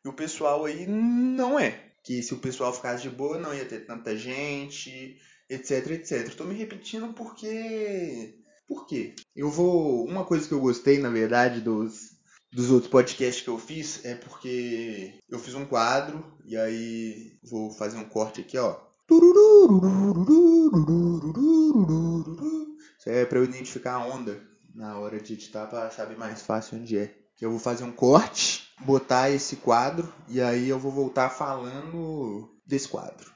e 0.04 0.08
o 0.08 0.12
pessoal 0.12 0.64
aí 0.64 0.86
não 0.86 1.58
é. 1.58 1.90
Que 2.02 2.22
se 2.22 2.32
o 2.32 2.38
pessoal 2.38 2.72
ficasse 2.72 3.02
de 3.02 3.10
boa, 3.10 3.38
não 3.38 3.54
ia 3.54 3.66
ter 3.66 3.84
tanta 3.84 4.16
gente, 4.16 5.18
etc, 5.48 5.90
etc. 5.90 6.28
Estou 6.28 6.46
me 6.46 6.54
repetindo 6.54 7.12
porque. 7.12 8.36
Por 8.66 8.86
quê? 8.86 9.14
Eu 9.34 9.50
vou. 9.50 10.06
Uma 10.06 10.24
coisa 10.24 10.46
que 10.46 10.54
eu 10.54 10.60
gostei, 10.60 10.98
na 10.98 11.10
verdade, 11.10 11.60
dos, 11.60 12.16
dos 12.52 12.70
outros 12.70 12.90
podcasts 12.90 13.42
que 13.42 13.50
eu 13.50 13.58
fiz 13.58 14.04
é 14.04 14.14
porque 14.14 15.18
eu 15.28 15.38
fiz 15.38 15.54
um 15.54 15.66
quadro 15.66 16.38
e 16.46 16.56
aí 16.56 17.38
vou 17.42 17.70
fazer 17.72 17.98
um 17.98 18.08
corte 18.08 18.40
aqui, 18.40 18.56
ó. 18.56 18.89
Isso 22.98 23.08
é 23.08 23.24
para 23.24 23.38
eu 23.38 23.44
identificar 23.44 23.94
a 23.94 24.06
onda 24.06 24.40
na 24.74 24.98
hora 24.98 25.18
de 25.20 25.32
editar 25.32 25.66
para 25.66 25.90
saber 25.90 26.16
mais 26.16 26.42
fácil 26.42 26.78
onde 26.78 26.96
é. 26.96 27.14
Eu 27.40 27.50
vou 27.50 27.58
fazer 27.58 27.84
um 27.84 27.92
corte, 27.92 28.68
botar 28.80 29.30
esse 29.30 29.56
quadro 29.56 30.12
e 30.28 30.40
aí 30.40 30.68
eu 30.68 30.78
vou 30.78 30.92
voltar 30.92 31.30
falando 31.30 32.48
desse 32.66 32.88
quadro. 32.88 33.32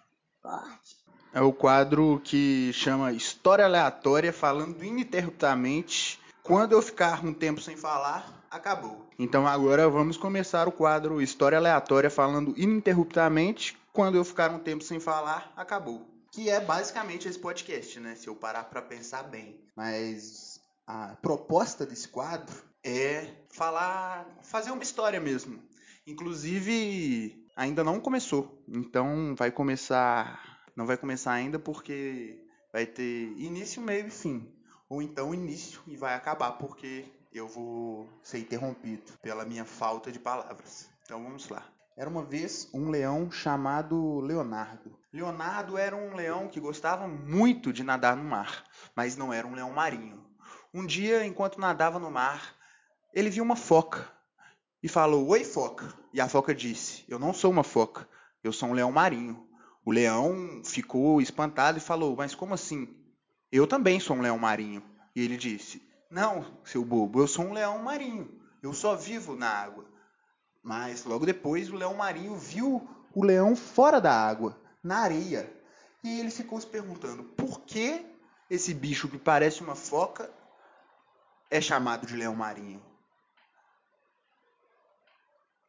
É 1.33 1.40
o 1.40 1.52
quadro 1.52 2.21
que 2.23 2.71
chama 2.73 3.12
História 3.12 3.64
Aleatória, 3.64 4.33
falando 4.33 4.85
ininterruptamente 4.85 6.21
Quando 6.45 6.73
eu 6.73 6.83
ficar 6.83 7.25
um 7.25 7.33
tempo 7.33 7.61
sem 7.61 7.76
falar, 7.76 8.45
acabou. 8.50 9.09
Então 9.19 9.47
agora 9.47 9.88
vamos 9.88 10.16
começar 10.19 10.69
o 10.69 10.73
quadro 10.73 11.21
História 11.23 11.57
Aleatória 11.57 12.11
falando 12.11 12.54
ininterruptamente. 12.57 13.76
Quando 13.94 14.16
eu 14.16 14.24
ficar 14.24 14.50
um 14.50 14.58
tempo 14.58 14.84
sem 14.84 15.00
falar, 15.00 15.52
acabou. 15.56 16.06
Que 16.32 16.50
é 16.50 16.60
basicamente 16.60 17.28
esse 17.28 17.38
podcast, 17.38 17.98
né? 18.00 18.14
Se 18.14 18.26
eu 18.26 18.36
parar 18.36 18.64
para 18.64 18.82
pensar 18.82 19.22
bem. 19.22 19.64
Mas 19.74 20.60
a 20.86 21.16
proposta 21.22 21.86
desse 21.86 22.08
quadro 22.08 22.54
é 22.84 23.26
falar, 23.50 24.26
fazer 24.42 24.70
uma 24.72 24.82
história 24.82 25.20
mesmo. 25.20 25.62
Inclusive, 26.06 27.48
ainda 27.56 27.82
não 27.82 28.00
começou. 28.00 28.62
Então 28.68 29.34
vai 29.38 29.50
começar, 29.50 30.68
não 30.76 30.84
vai 30.86 30.98
começar 30.98 31.32
ainda 31.32 31.58
porque 31.58 32.44
vai 32.72 32.84
ter 32.84 33.32
início, 33.38 33.80
meio 33.80 34.08
e 34.08 34.10
fim 34.10 34.52
ou 34.88 35.02
então 35.02 35.34
início 35.34 35.80
e 35.86 35.96
vai 35.96 36.14
acabar 36.14 36.52
porque 36.52 37.04
eu 37.32 37.48
vou 37.48 38.08
ser 38.22 38.38
interrompido 38.38 39.12
pela 39.20 39.44
minha 39.44 39.64
falta 39.64 40.12
de 40.12 40.18
palavras. 40.18 40.88
Então 41.04 41.22
vamos 41.22 41.48
lá. 41.48 41.66
Era 41.96 42.10
uma 42.10 42.24
vez 42.24 42.68
um 42.74 42.90
leão 42.90 43.30
chamado 43.30 44.18
Leonardo. 44.18 44.98
Leonardo 45.12 45.78
era 45.78 45.94
um 45.94 46.14
leão 46.16 46.48
que 46.48 46.58
gostava 46.58 47.06
muito 47.06 47.72
de 47.72 47.84
nadar 47.84 48.16
no 48.16 48.24
mar, 48.24 48.64
mas 48.96 49.16
não 49.16 49.32
era 49.32 49.46
um 49.46 49.54
leão 49.54 49.70
marinho. 49.70 50.26
Um 50.72 50.84
dia, 50.84 51.24
enquanto 51.24 51.60
nadava 51.60 52.00
no 52.00 52.10
mar, 52.10 52.56
ele 53.12 53.30
viu 53.30 53.44
uma 53.44 53.54
foca 53.54 54.10
e 54.82 54.88
falou: 54.88 55.28
Oi, 55.28 55.44
foca. 55.44 55.94
E 56.12 56.20
a 56.20 56.28
foca 56.28 56.52
disse: 56.52 57.04
Eu 57.06 57.20
não 57.20 57.32
sou 57.32 57.52
uma 57.52 57.62
foca, 57.62 58.08
eu 58.42 58.52
sou 58.52 58.70
um 58.70 58.72
leão 58.72 58.90
marinho. 58.90 59.48
O 59.84 59.92
leão 59.92 60.62
ficou 60.64 61.20
espantado 61.20 61.78
e 61.78 61.80
falou: 61.80 62.16
Mas 62.16 62.34
como 62.34 62.54
assim? 62.54 62.88
Eu 63.52 63.68
também 63.68 64.00
sou 64.00 64.16
um 64.16 64.20
leão 64.20 64.36
marinho. 64.36 64.82
E 65.14 65.22
ele 65.22 65.36
disse: 65.36 65.80
Não, 66.10 66.58
seu 66.64 66.84
bobo, 66.84 67.20
eu 67.20 67.28
sou 67.28 67.44
um 67.44 67.52
leão 67.52 67.78
marinho. 67.78 68.40
Eu 68.60 68.72
só 68.72 68.96
vivo 68.96 69.36
na 69.36 69.48
água. 69.48 69.94
Mas 70.64 71.04
logo 71.04 71.26
depois 71.26 71.68
o 71.68 71.76
leão 71.76 71.92
marinho 71.92 72.35
viu 72.37 72.88
o 73.14 73.23
leão 73.23 73.54
fora 73.54 74.00
da 74.00 74.11
água, 74.11 74.59
na 74.83 75.00
areia. 75.00 75.52
E 76.02 76.18
ele 76.18 76.30
ficou 76.30 76.59
se 76.59 76.66
perguntando: 76.66 77.23
por 77.23 77.61
que 77.61 78.02
esse 78.49 78.73
bicho 78.73 79.06
que 79.06 79.18
parece 79.18 79.61
uma 79.61 79.75
foca 79.75 80.33
é 81.50 81.61
chamado 81.61 82.06
de 82.06 82.16
leão 82.16 82.35
marinho? 82.35 82.83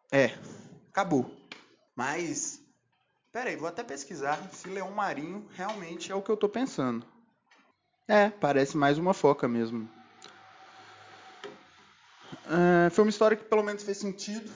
É, 0.10 0.28
acabou. 0.90 1.30
Mas, 1.94 2.62
peraí, 3.34 3.58
vou 3.58 3.68
até 3.68 3.84
pesquisar 3.84 4.42
se 4.54 4.70
leão 4.70 4.92
marinho 4.92 5.46
realmente 5.56 6.10
é 6.10 6.16
o 6.16 6.22
que 6.22 6.32
eu 6.32 6.36
estou 6.36 6.50
pensando. 6.50 7.06
É, 8.08 8.30
parece 8.30 8.78
mais 8.78 8.98
uma 8.98 9.14
foca 9.14 9.46
mesmo. 9.46 9.90
É, 12.48 12.90
foi 12.92 13.04
uma 13.04 13.10
história 13.10 13.36
que 13.36 13.44
pelo 13.44 13.64
menos 13.64 13.84
fez 13.84 13.98
sentido 13.98 14.50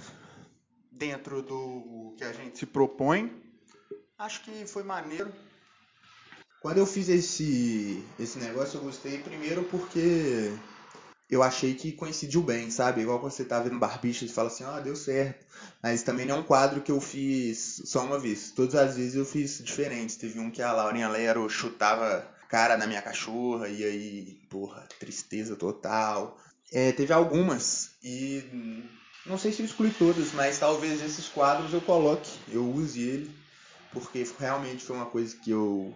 dentro 1.00 1.41
do 1.41 2.13
que 2.18 2.24
a 2.24 2.34
gente 2.34 2.60
se 2.60 2.65
propõe. 2.65 3.34
Acho 4.18 4.44
que 4.44 4.68
foi 4.68 4.84
maneiro. 4.84 5.34
Quando 6.62 6.77
eu 6.77 6.86
fiz 6.86 7.08
esse, 7.08 8.03
esse 8.20 8.38
negócio, 8.38 8.77
eu 8.77 8.84
gostei 8.84 9.18
primeiro 9.20 9.63
porque 9.63 10.53
eu 11.29 11.41
achei 11.41 11.74
que 11.74 11.94
coincidiu 11.94 12.44
bem, 12.44 12.70
sabe? 12.70 13.01
Igual 13.01 13.20
quando 13.22 13.32
você 13.32 13.46
tá 13.46 13.62
vendo 13.62 13.79
barbicha 13.79 14.25
e 14.25 14.27
fala 14.27 14.50
assim, 14.50 14.65
ah, 14.65 14.82
deu 14.82 14.96
certo. 14.96 15.46
Mas 15.82 16.03
também 16.03 16.25
não 16.25 16.36
é 16.36 16.39
um 16.39 16.44
quadro 16.44 16.82
que 16.82 16.91
eu 16.91 17.00
fiz 17.00 17.82
só 17.86 18.03
uma 18.03 18.20
vez. 18.20 18.51
Todas 18.51 18.75
as 18.75 18.98
vezes 18.98 19.15
eu 19.15 19.25
fiz 19.25 19.63
diferentes. 19.63 20.18
Teve 20.18 20.38
um 20.38 20.51
que 20.51 20.62
a 20.62 20.74
Laurinha 20.74 21.08
Lero 21.08 21.50
chutava 21.50 22.27
cara 22.50 22.75
na 22.75 22.88
minha 22.88 23.01
cachorra, 23.01 23.70
e 23.70 23.86
aí, 23.86 24.39
porra, 24.50 24.86
tristeza 25.00 25.56
total. 25.56 26.38
É, 26.74 26.91
teve 26.91 27.13
algumas, 27.13 27.91
e 28.03 28.44
não 29.25 29.38
sei 29.38 29.51
se 29.51 29.61
eu 29.61 29.65
excluí 29.65 29.91
todas, 29.91 30.31
mas 30.33 30.57
talvez 30.57 31.01
esses 31.01 31.27
quadros 31.27 31.73
eu 31.73 31.81
coloque, 31.81 32.31
eu 32.47 32.67
use 32.69 33.01
ele, 33.01 33.31
porque 33.91 34.25
realmente 34.39 34.83
foi 34.83 34.95
uma 34.95 35.05
coisa 35.05 35.35
que 35.38 35.51
eu 35.51 35.93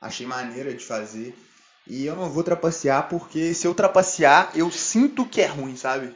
achei 0.00 0.26
maneira 0.26 0.74
de 0.74 0.84
fazer. 0.84 1.36
E 1.86 2.04
eu 2.04 2.16
não 2.16 2.28
vou 2.28 2.42
trapacear, 2.42 3.08
porque 3.08 3.54
se 3.54 3.66
eu 3.66 3.74
trapacear, 3.74 4.50
eu 4.54 4.70
sinto 4.70 5.24
que 5.24 5.40
é 5.40 5.46
ruim, 5.46 5.76
sabe? 5.76 6.14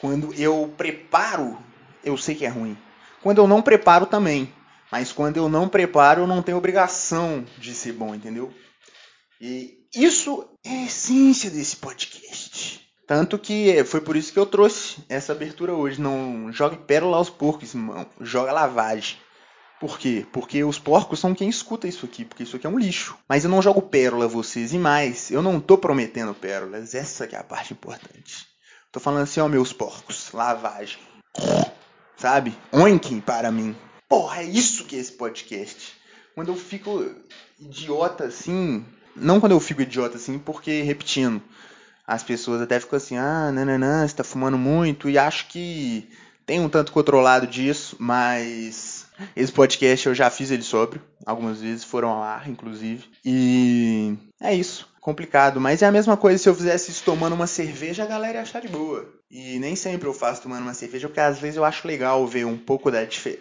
Quando 0.00 0.34
eu 0.34 0.72
preparo, 0.76 1.56
eu 2.02 2.16
sei 2.16 2.34
que 2.34 2.44
é 2.44 2.48
ruim. 2.48 2.76
Quando 3.22 3.38
eu 3.38 3.46
não 3.46 3.62
preparo 3.62 4.06
também. 4.06 4.52
Mas 4.90 5.12
quando 5.12 5.36
eu 5.36 5.48
não 5.48 5.68
preparo, 5.68 6.22
eu 6.22 6.26
não 6.26 6.42
tenho 6.42 6.58
obrigação 6.58 7.44
de 7.58 7.74
ser 7.74 7.92
bom, 7.92 8.14
entendeu? 8.14 8.52
E 9.40 9.86
isso 9.94 10.48
é 10.64 10.70
a 10.70 10.84
essência 10.84 11.50
desse 11.50 11.76
podcast. 11.76 12.85
Tanto 13.06 13.38
que 13.38 13.84
foi 13.84 14.00
por 14.00 14.16
isso 14.16 14.32
que 14.32 14.38
eu 14.38 14.46
trouxe 14.46 14.98
essa 15.08 15.32
abertura 15.32 15.72
hoje. 15.72 16.00
Não 16.00 16.52
jogue 16.52 16.76
pérola 16.76 17.16
aos 17.16 17.30
porcos, 17.30 17.74
irmão. 17.74 18.06
Joga 18.20 18.52
lavagem. 18.52 19.18
Por 19.78 19.98
quê? 19.98 20.26
Porque 20.32 20.64
os 20.64 20.78
porcos 20.78 21.20
são 21.20 21.34
quem 21.34 21.48
escuta 21.48 21.86
isso 21.86 22.06
aqui, 22.06 22.24
porque 22.24 22.42
isso 22.42 22.56
aqui 22.56 22.66
é 22.66 22.70
um 22.70 22.78
lixo. 22.78 23.16
Mas 23.28 23.44
eu 23.44 23.50
não 23.50 23.60
jogo 23.60 23.82
pérola 23.82 24.24
a 24.24 24.28
vocês, 24.28 24.72
e 24.72 24.78
mais, 24.78 25.30
eu 25.30 25.42
não 25.42 25.60
tô 25.60 25.76
prometendo 25.76 26.34
pérolas, 26.34 26.94
essa 26.94 27.26
que 27.26 27.36
é 27.36 27.38
a 27.38 27.44
parte 27.44 27.74
importante. 27.74 28.46
Tô 28.90 28.98
falando 28.98 29.24
assim, 29.24 29.40
ó, 29.40 29.48
meus 29.48 29.74
porcos, 29.74 30.32
lavagem. 30.32 30.98
Sabe? 32.16 32.56
Oinking 32.72 33.20
para 33.20 33.52
mim. 33.52 33.76
Porra, 34.08 34.40
é 34.40 34.44
isso 34.44 34.84
que 34.84 34.96
é 34.96 34.98
esse 34.98 35.12
podcast. 35.12 35.92
Quando 36.34 36.48
eu 36.48 36.56
fico 36.56 37.14
idiota 37.60 38.24
assim, 38.24 38.82
não 39.14 39.38
quando 39.38 39.52
eu 39.52 39.60
fico 39.60 39.82
idiota 39.82 40.16
assim, 40.16 40.38
porque, 40.38 40.80
repetindo, 40.80 41.42
as 42.06 42.22
pessoas 42.22 42.62
até 42.62 42.78
ficam 42.78 42.96
assim, 42.96 43.16
ah, 43.16 43.50
nananã, 43.50 44.06
você 44.06 44.14
tá 44.14 44.24
fumando 44.24 44.56
muito, 44.56 45.10
e 45.10 45.18
acho 45.18 45.48
que 45.48 46.08
tem 46.44 46.60
um 46.60 46.68
tanto 46.68 46.92
controlado 46.92 47.46
disso, 47.46 47.96
mas 47.98 49.06
esse 49.34 49.52
podcast 49.52 50.06
eu 50.06 50.14
já 50.14 50.30
fiz 50.30 50.50
ele 50.50 50.62
sóbrio, 50.62 51.02
algumas 51.24 51.60
vezes 51.60 51.84
foram 51.84 52.08
ao 52.08 52.22
ar, 52.22 52.48
inclusive, 52.48 53.04
e 53.24 54.16
é 54.40 54.54
isso, 54.54 54.88
complicado, 55.00 55.60
mas 55.60 55.82
é 55.82 55.86
a 55.86 55.92
mesma 55.92 56.16
coisa 56.16 56.38
se 56.38 56.48
eu 56.48 56.54
fizesse 56.54 56.90
isso 56.90 57.04
tomando 57.04 57.34
uma 57.34 57.46
cerveja, 57.46 58.04
a 58.04 58.06
galera 58.06 58.38
ia 58.38 58.42
achar 58.42 58.60
de 58.60 58.68
boa. 58.68 59.08
E 59.30 59.58
nem 59.58 59.74
sempre 59.74 60.08
eu 60.08 60.14
faço 60.14 60.42
tomando 60.42 60.62
uma 60.62 60.74
cerveja, 60.74 61.08
porque 61.08 61.20
às 61.20 61.38
vezes 61.38 61.56
eu 61.56 61.64
acho 61.64 61.86
legal 61.86 62.26
ver 62.26 62.44
um 62.44 62.56
pouco 62.56 62.90
da, 62.90 63.04
dif 63.04 63.38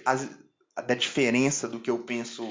da 0.87 0.95
diferença 0.95 1.67
do 1.67 1.79
que 1.79 1.89
eu 1.89 1.99
penso 1.99 2.43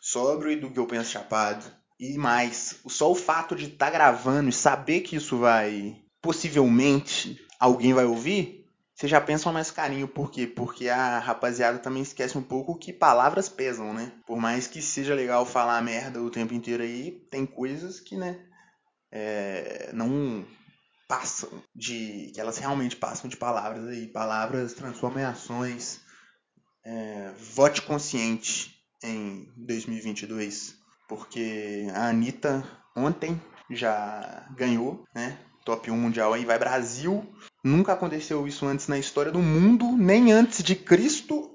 sóbrio 0.00 0.52
e 0.52 0.56
do 0.56 0.70
que 0.70 0.78
eu 0.78 0.86
penso 0.86 1.10
chapado. 1.10 1.64
E 2.02 2.18
mais, 2.18 2.80
só 2.88 3.12
o 3.12 3.14
fato 3.14 3.54
de 3.54 3.66
estar 3.66 3.86
tá 3.86 3.92
gravando 3.92 4.48
e 4.48 4.52
saber 4.52 5.02
que 5.02 5.14
isso 5.14 5.38
vai, 5.38 5.96
possivelmente, 6.20 7.40
alguém 7.60 7.94
vai 7.94 8.04
ouvir, 8.04 8.66
você 8.92 9.06
já 9.06 9.20
pensa 9.20 9.52
mais 9.52 9.70
carinho. 9.70 10.08
Por 10.08 10.28
quê? 10.28 10.44
Porque 10.44 10.88
a 10.88 11.20
rapaziada 11.20 11.78
também 11.78 12.02
esquece 12.02 12.36
um 12.36 12.42
pouco 12.42 12.76
que 12.76 12.92
palavras 12.92 13.48
pesam, 13.48 13.94
né? 13.94 14.10
Por 14.26 14.36
mais 14.36 14.66
que 14.66 14.82
seja 14.82 15.14
legal 15.14 15.46
falar 15.46 15.80
merda 15.80 16.20
o 16.20 16.28
tempo 16.28 16.52
inteiro 16.54 16.82
aí, 16.82 17.24
tem 17.30 17.46
coisas 17.46 18.00
que, 18.00 18.16
né, 18.16 18.36
é, 19.12 19.92
não 19.92 20.44
passam 21.06 21.62
de. 21.72 22.32
que 22.34 22.40
elas 22.40 22.58
realmente 22.58 22.96
passam 22.96 23.30
de 23.30 23.36
palavras 23.36 23.86
aí. 23.86 24.08
Palavras 24.08 24.74
transformam 24.74 25.20
em 25.20 25.26
ações. 25.26 26.00
É, 26.84 27.30
vote 27.54 27.80
consciente 27.82 28.74
em 29.04 29.46
2022 29.56 30.81
porque 31.16 31.86
a 31.94 32.08
Anitta 32.08 32.64
ontem 32.96 33.40
já 33.70 34.46
ganhou, 34.56 35.04
né? 35.14 35.38
Top 35.64 35.90
1 35.90 35.96
mundial 35.96 36.32
aí, 36.32 36.44
vai 36.44 36.58
Brasil. 36.58 37.24
Nunca 37.62 37.92
aconteceu 37.92 38.46
isso 38.46 38.66
antes 38.66 38.88
na 38.88 38.98
história 38.98 39.30
do 39.30 39.38
mundo, 39.38 39.92
nem 39.96 40.32
antes 40.32 40.62
de 40.62 40.74
Cristo 40.74 41.52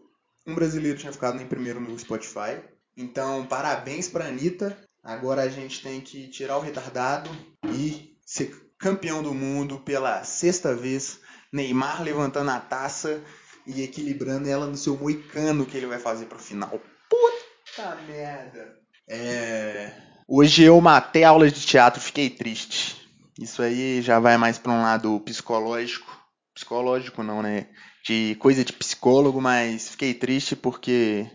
um 0.47 0.55
brasileiro 0.55 0.97
tinha 0.97 1.11
ficado 1.11 1.41
em 1.41 1.45
primeiro 1.45 1.81
no 1.81 1.99
Spotify. 1.99 2.61
Então, 2.95 3.45
parabéns 3.45 4.07
pra 4.07 4.27
Anitta. 4.27 4.77
Agora 5.03 5.41
a 5.41 5.49
gente 5.49 5.83
tem 5.83 5.99
que 5.99 6.29
tirar 6.29 6.57
o 6.57 6.61
retardado 6.61 7.29
e 7.65 8.17
ser 8.25 8.71
campeão 8.79 9.21
do 9.21 9.33
mundo 9.33 9.79
pela 9.81 10.23
sexta 10.23 10.73
vez. 10.73 11.19
Neymar 11.51 12.01
levantando 12.01 12.49
a 12.49 12.59
taça 12.59 13.21
e 13.65 13.83
equilibrando 13.83 14.47
ela 14.47 14.65
no 14.65 14.77
seu 14.77 14.97
moicano 14.97 15.65
que 15.65 15.75
ele 15.75 15.85
vai 15.85 15.99
fazer 15.99 16.25
pro 16.25 16.39
final. 16.39 16.79
Puta 17.09 17.95
merda! 18.07 18.86
É... 19.09 19.91
Hoje 20.27 20.63
eu 20.63 20.79
matei 20.81 21.23
aulas 21.23 21.53
de 21.53 21.65
teatro, 21.65 22.01
fiquei 22.01 22.29
triste. 22.29 23.07
Isso 23.39 23.61
aí 23.61 24.01
já 24.01 24.19
vai 24.19 24.37
mais 24.37 24.57
para 24.57 24.71
um 24.71 24.81
lado 24.81 25.19
psicológico. 25.21 26.11
Psicológico 26.53 27.23
não, 27.23 27.41
né? 27.41 27.67
De 28.03 28.35
coisa 28.35 28.65
de 28.65 28.73
psicólogo, 28.73 29.39
mas 29.41 29.89
fiquei 29.89 30.13
triste 30.13 30.55
porque 30.55 31.29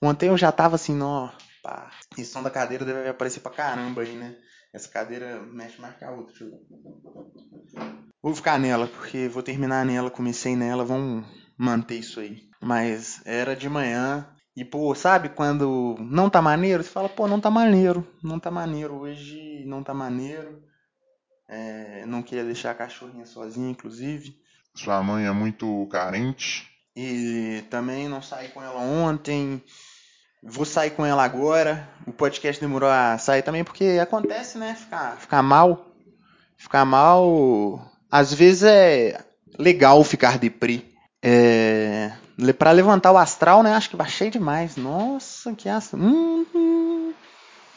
ontem 0.00 0.28
eu 0.28 0.38
já 0.38 0.52
tava 0.52 0.76
assim, 0.76 1.00
ó, 1.02 1.30
pá, 1.62 1.90
som 2.24 2.42
da 2.42 2.50
cadeira 2.50 2.84
deve 2.84 3.08
aparecer 3.08 3.40
pra 3.40 3.50
caramba 3.50 4.02
aí, 4.02 4.12
né? 4.12 4.36
Essa 4.72 4.88
cadeira 4.88 5.42
mexe 5.42 5.80
mais 5.80 5.96
que 5.96 6.04
a 6.04 6.12
outra. 6.12 6.46
Vou 8.22 8.34
ficar 8.34 8.58
nela, 8.58 8.86
porque 8.86 9.28
vou 9.28 9.42
terminar 9.42 9.84
nela, 9.84 10.10
comecei 10.10 10.54
nela, 10.54 10.84
vamos 10.84 11.26
manter 11.58 11.98
isso 11.98 12.20
aí. 12.20 12.48
Mas 12.62 13.20
era 13.24 13.56
de 13.56 13.68
manhã, 13.68 14.28
e, 14.56 14.64
pô, 14.64 14.94
sabe 14.94 15.28
quando 15.30 15.96
não 16.00 16.28
tá 16.28 16.42
maneiro? 16.42 16.82
Você 16.82 16.90
fala, 16.90 17.08
pô, 17.08 17.28
não 17.28 17.40
tá 17.40 17.50
maneiro, 17.50 18.06
não 18.22 18.38
tá 18.38 18.50
maneiro, 18.50 18.94
hoje 18.94 19.64
não 19.66 19.82
tá 19.82 19.94
maneiro. 19.94 20.62
É, 21.48 22.04
não 22.06 22.22
queria 22.22 22.44
deixar 22.44 22.70
a 22.70 22.74
cachorrinha 22.74 23.26
sozinha, 23.26 23.70
inclusive. 23.70 24.36
Sua 24.74 25.02
mãe 25.02 25.26
é 25.26 25.32
muito 25.32 25.86
carente. 25.90 26.68
E 26.94 27.64
também 27.70 28.08
não 28.08 28.22
saí 28.22 28.48
com 28.48 28.62
ela 28.62 28.80
ontem. 28.80 29.62
Vou 30.42 30.64
sair 30.64 30.90
com 30.90 31.04
ela 31.04 31.24
agora. 31.24 31.88
O 32.06 32.12
podcast 32.12 32.60
demorou 32.60 32.88
a 32.88 33.18
sair 33.18 33.42
também 33.42 33.64
porque 33.64 33.98
acontece, 34.00 34.58
né? 34.58 34.74
Ficar, 34.74 35.16
ficar 35.18 35.42
mal. 35.42 35.86
Ficar 36.56 36.84
mal. 36.84 37.90
Às 38.10 38.32
vezes 38.32 38.62
é 38.64 39.24
legal 39.58 40.02
ficar 40.04 40.38
deprê. 40.38 40.82
É, 41.22 41.89
para 42.56 42.70
levantar 42.70 43.12
o 43.12 43.18
astral, 43.18 43.62
né? 43.62 43.74
Acho 43.74 43.90
que 43.90 43.96
baixei 43.96 44.30
demais. 44.30 44.76
Nossa, 44.76 45.54
que 45.54 45.68
astral. 45.68 46.02
Hum, 46.02 46.46
hum. 46.54 47.12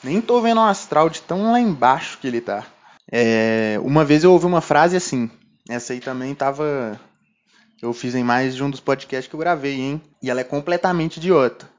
Nem 0.03 0.21
tô 0.21 0.41
vendo 0.41 0.59
o 0.59 0.63
astral 0.63 1.09
de 1.09 1.21
tão 1.21 1.51
lá 1.51 1.59
embaixo 1.59 2.17
que 2.19 2.27
ele 2.27 2.41
tá. 2.41 2.65
É, 3.11 3.77
uma 3.83 4.03
vez 4.03 4.23
eu 4.23 4.31
ouvi 4.31 4.45
uma 4.45 4.61
frase 4.61 4.95
assim. 4.95 5.29
Essa 5.69 5.93
aí 5.93 5.99
também 5.99 6.35
tava. 6.35 6.99
Eu 7.81 7.93
fiz 7.93 8.15
em 8.15 8.23
mais 8.23 8.55
de 8.55 8.63
um 8.63 8.69
dos 8.69 8.79
podcasts 8.79 9.29
que 9.29 9.35
eu 9.35 9.39
gravei, 9.39 9.79
hein? 9.79 10.01
E 10.21 10.29
ela 10.29 10.41
é 10.41 10.43
completamente 10.43 11.17
idiota. 11.17 11.69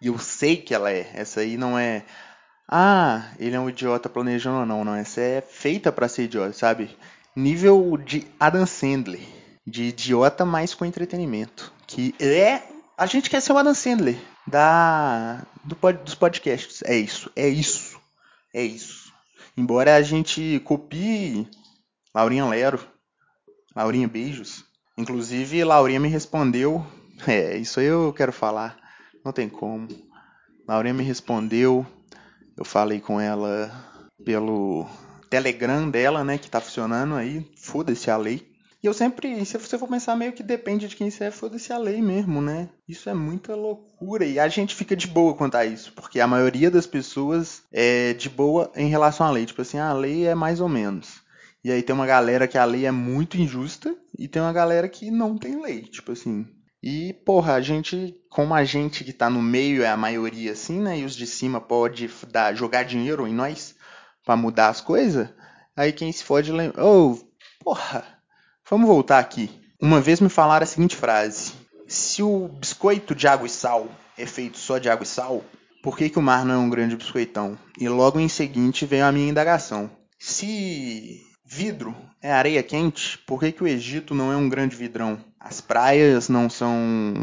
E 0.00 0.06
eu 0.06 0.18
sei 0.18 0.56
que 0.56 0.74
ela 0.74 0.90
é. 0.90 1.10
Essa 1.14 1.40
aí 1.40 1.56
não 1.56 1.78
é. 1.78 2.04
Ah, 2.68 3.30
ele 3.38 3.56
é 3.56 3.60
um 3.60 3.68
idiota 3.68 4.08
planejando 4.08 4.60
ou 4.60 4.66
não. 4.66 4.84
Não, 4.84 4.94
essa 4.94 5.20
é 5.20 5.40
feita 5.40 5.90
para 5.90 6.08
ser 6.08 6.24
idiota, 6.24 6.52
sabe? 6.52 6.96
Nível 7.34 7.96
de 7.96 8.26
Adam 8.38 8.66
Sandler. 8.66 9.20
De 9.66 9.84
idiota, 9.84 10.44
mais 10.44 10.74
com 10.74 10.84
entretenimento. 10.84 11.72
Que 11.90 12.14
é. 12.20 12.62
A 12.96 13.06
gente 13.06 13.28
quer 13.28 13.40
ser 13.40 13.52
o 13.52 13.58
Adam 13.58 13.74
Sandler 13.74 14.16
da, 14.46 15.44
do, 15.64 15.76
dos 16.04 16.14
podcasts. 16.14 16.82
É 16.84 16.96
isso, 16.96 17.30
é 17.34 17.48
isso, 17.48 17.98
é 18.54 18.62
isso. 18.62 19.12
Embora 19.56 19.96
a 19.96 20.02
gente 20.02 20.60
copie 20.64 21.48
Laurinha 22.14 22.46
Lero, 22.46 22.80
Laurinha 23.74 24.06
Beijos. 24.06 24.64
Inclusive, 24.96 25.64
Laurinha 25.64 26.00
me 26.00 26.08
respondeu. 26.08 26.84
É, 27.26 27.54
isso 27.58 27.78
aí 27.80 27.84
eu 27.84 28.14
quero 28.14 28.32
falar. 28.32 28.78
Não 29.22 29.30
tem 29.30 29.46
como. 29.46 29.88
Laurinha 30.66 30.94
me 30.94 31.04
respondeu. 31.04 31.84
Eu 32.56 32.64
falei 32.64 32.98
com 32.98 33.20
ela 33.20 33.70
pelo 34.24 34.88
Telegram 35.28 35.90
dela, 35.90 36.24
né, 36.24 36.38
que 36.38 36.48
tá 36.48 36.62
funcionando 36.62 37.14
aí. 37.14 37.46
Foda-se 37.56 38.10
a 38.10 38.16
lei. 38.16 38.49
E 38.82 38.86
eu 38.86 38.94
sempre, 38.94 39.44
se 39.44 39.58
você 39.58 39.76
for 39.76 39.86
pensar, 39.86 40.16
meio 40.16 40.32
que 40.32 40.42
depende 40.42 40.88
de 40.88 40.96
quem 40.96 41.10
você 41.10 41.24
é, 41.24 41.30
foda-se 41.30 41.70
a 41.70 41.76
lei 41.76 42.00
mesmo, 42.00 42.40
né? 42.40 42.70
Isso 42.88 43.10
é 43.10 43.14
muita 43.14 43.54
loucura. 43.54 44.24
E 44.24 44.38
a 44.38 44.48
gente 44.48 44.74
fica 44.74 44.96
de 44.96 45.06
boa 45.06 45.34
quanto 45.34 45.56
a 45.56 45.66
isso, 45.66 45.92
porque 45.92 46.18
a 46.18 46.26
maioria 46.26 46.70
das 46.70 46.86
pessoas 46.86 47.62
é 47.70 48.14
de 48.14 48.30
boa 48.30 48.72
em 48.74 48.88
relação 48.88 49.26
à 49.26 49.30
lei. 49.30 49.44
Tipo 49.44 49.60
assim, 49.60 49.78
ah, 49.78 49.90
a 49.90 49.92
lei 49.92 50.26
é 50.26 50.34
mais 50.34 50.60
ou 50.60 50.68
menos. 50.68 51.20
E 51.62 51.70
aí 51.70 51.82
tem 51.82 51.94
uma 51.94 52.06
galera 52.06 52.48
que 52.48 52.56
a 52.56 52.64
lei 52.64 52.86
é 52.86 52.90
muito 52.90 53.36
injusta 53.36 53.94
e 54.18 54.26
tem 54.26 54.40
uma 54.40 54.52
galera 54.52 54.88
que 54.88 55.10
não 55.10 55.36
tem 55.36 55.60
lei, 55.60 55.82
tipo 55.82 56.12
assim. 56.12 56.46
E, 56.82 57.12
porra, 57.26 57.54
a 57.54 57.60
gente, 57.60 58.14
como 58.30 58.54
a 58.54 58.64
gente 58.64 59.04
que 59.04 59.12
tá 59.12 59.28
no 59.28 59.42
meio 59.42 59.82
é 59.82 59.88
a 59.88 59.96
maioria 59.96 60.52
assim, 60.52 60.80
né? 60.80 61.00
E 61.00 61.04
os 61.04 61.14
de 61.14 61.26
cima 61.26 61.60
pode 61.60 62.08
dar, 62.30 62.54
jogar 62.54 62.84
dinheiro 62.84 63.26
em 63.26 63.34
nós 63.34 63.74
para 64.24 64.36
mudar 64.36 64.70
as 64.70 64.80
coisas. 64.80 65.28
Aí 65.76 65.92
quem 65.92 66.10
se 66.10 66.24
fode 66.24 66.50
lembra, 66.50 66.82
ô, 66.82 67.12
oh, 67.12 67.18
porra, 67.62 68.19
vamos 68.70 68.86
voltar 68.86 69.18
aqui. 69.18 69.50
Uma 69.82 70.00
vez 70.00 70.20
me 70.20 70.28
falaram 70.28 70.62
a 70.62 70.66
seguinte 70.66 70.94
frase: 70.94 71.52
Se 71.88 72.22
o 72.22 72.48
biscoito 72.48 73.14
de 73.14 73.26
água 73.26 73.46
e 73.46 73.50
sal 73.50 73.88
é 74.16 74.24
feito 74.24 74.58
só 74.58 74.78
de 74.78 74.88
água 74.88 75.04
e 75.04 75.06
sal, 75.06 75.44
por 75.82 75.98
que, 75.98 76.08
que 76.08 76.18
o 76.18 76.22
mar 76.22 76.44
não 76.44 76.54
é 76.54 76.58
um 76.58 76.70
grande 76.70 76.96
biscoitão? 76.96 77.58
E 77.78 77.88
logo 77.88 78.20
em 78.20 78.28
seguinte 78.28 78.86
veio 78.86 79.04
a 79.04 79.12
minha 79.12 79.28
indagação. 79.28 79.90
Se 80.18 81.20
Vidro 81.52 81.96
é 82.22 82.30
areia 82.30 82.62
quente? 82.62 83.18
Por 83.26 83.40
que, 83.40 83.50
que 83.50 83.64
o 83.64 83.66
Egito 83.66 84.14
não 84.14 84.32
é 84.32 84.36
um 84.36 84.48
grande 84.48 84.76
vidrão? 84.76 85.18
As 85.40 85.60
praias 85.60 86.28
não 86.28 86.48
são 86.48 86.78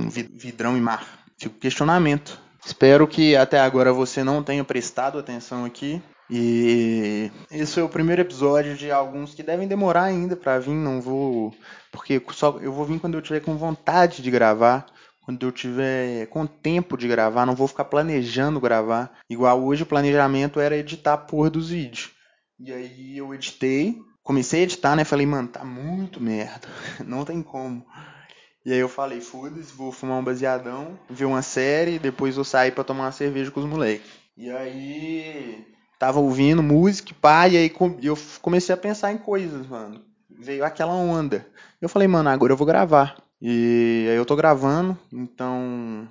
vidrão 0.09 0.75
e 0.75 0.81
mar? 0.81 1.23
Fica 1.37 1.55
o 1.55 1.59
questionamento. 1.59 2.37
Espero 2.67 3.07
que 3.07 3.33
até 3.33 3.61
agora 3.61 3.93
você 3.93 4.25
não 4.25 4.43
tenha 4.43 4.61
prestado 4.61 5.17
atenção 5.17 5.63
aqui. 5.63 6.01
E 6.29 7.31
esse 7.49 7.79
é 7.79 7.83
o 7.83 7.87
primeiro 7.87 8.21
episódio 8.21 8.75
de 8.75 8.91
alguns 8.91 9.33
que 9.33 9.41
devem 9.41 9.69
demorar 9.69 10.03
ainda 10.03 10.35
para 10.35 10.59
vir. 10.59 10.73
Não 10.73 10.99
vou. 10.99 11.55
Porque 11.93 12.21
só 12.33 12.59
eu 12.59 12.73
vou 12.73 12.83
vir 12.83 12.99
quando 12.99 13.13
eu 13.13 13.21
tiver 13.21 13.39
com 13.39 13.55
vontade 13.55 14.21
de 14.21 14.29
gravar. 14.29 14.85
Quando 15.21 15.45
eu 15.45 15.51
tiver 15.53 16.25
com 16.27 16.45
tempo 16.45 16.97
de 16.97 17.07
gravar, 17.07 17.45
não 17.45 17.55
vou 17.55 17.69
ficar 17.69 17.85
planejando 17.85 18.59
gravar. 18.59 19.13
Igual 19.29 19.63
hoje 19.63 19.83
o 19.83 19.87
planejamento 19.87 20.59
era 20.59 20.75
editar 20.75 21.13
a 21.13 21.17
porra 21.17 21.49
dos 21.49 21.69
vídeos. 21.69 22.11
E 22.59 22.73
aí 22.73 23.17
eu 23.17 23.33
editei, 23.33 23.95
comecei 24.21 24.59
a 24.59 24.63
editar, 24.63 24.93
né? 24.93 25.05
Falei, 25.05 25.25
mano, 25.25 25.47
tá 25.47 25.63
muito 25.63 26.21
merda. 26.21 26.67
Não 27.07 27.23
tem 27.23 27.41
como. 27.41 27.85
E 28.67 28.73
aí 28.73 28.79
eu 28.79 28.89
falei, 28.89 29.21
foda-se, 29.21 29.71
vou 29.71 29.93
fumar 29.93 30.19
um 30.19 30.23
baseadão, 30.25 30.99
ver 31.09 31.23
uma 31.23 31.41
série, 31.41 31.97
depois 31.97 32.35
vou 32.35 32.43
sair 32.43 32.73
pra 32.73 32.83
tomar 32.83 33.05
uma 33.05 33.13
cerveja 33.13 33.49
com 33.49 33.61
os 33.61 33.65
moleques. 33.65 34.11
E 34.35 34.51
aí 34.51 35.65
tava 35.97 36.19
ouvindo 36.19 36.61
música, 36.61 37.15
pá, 37.21 37.47
e 37.47 37.55
aí 37.55 37.73
eu 38.03 38.17
comecei 38.41 38.75
a 38.75 38.77
pensar 38.77 39.13
em 39.13 39.17
coisas, 39.17 39.65
mano. 39.65 40.01
Veio 40.29 40.65
aquela 40.65 40.91
onda. 40.91 41.47
Eu 41.81 41.87
falei, 41.87 42.09
mano, 42.09 42.27
agora 42.27 42.51
eu 42.51 42.57
vou 42.57 42.67
gravar. 42.67 43.15
E 43.41 44.05
aí 44.09 44.17
eu 44.17 44.25
tô 44.25 44.35
gravando, 44.35 44.99
então. 45.13 46.05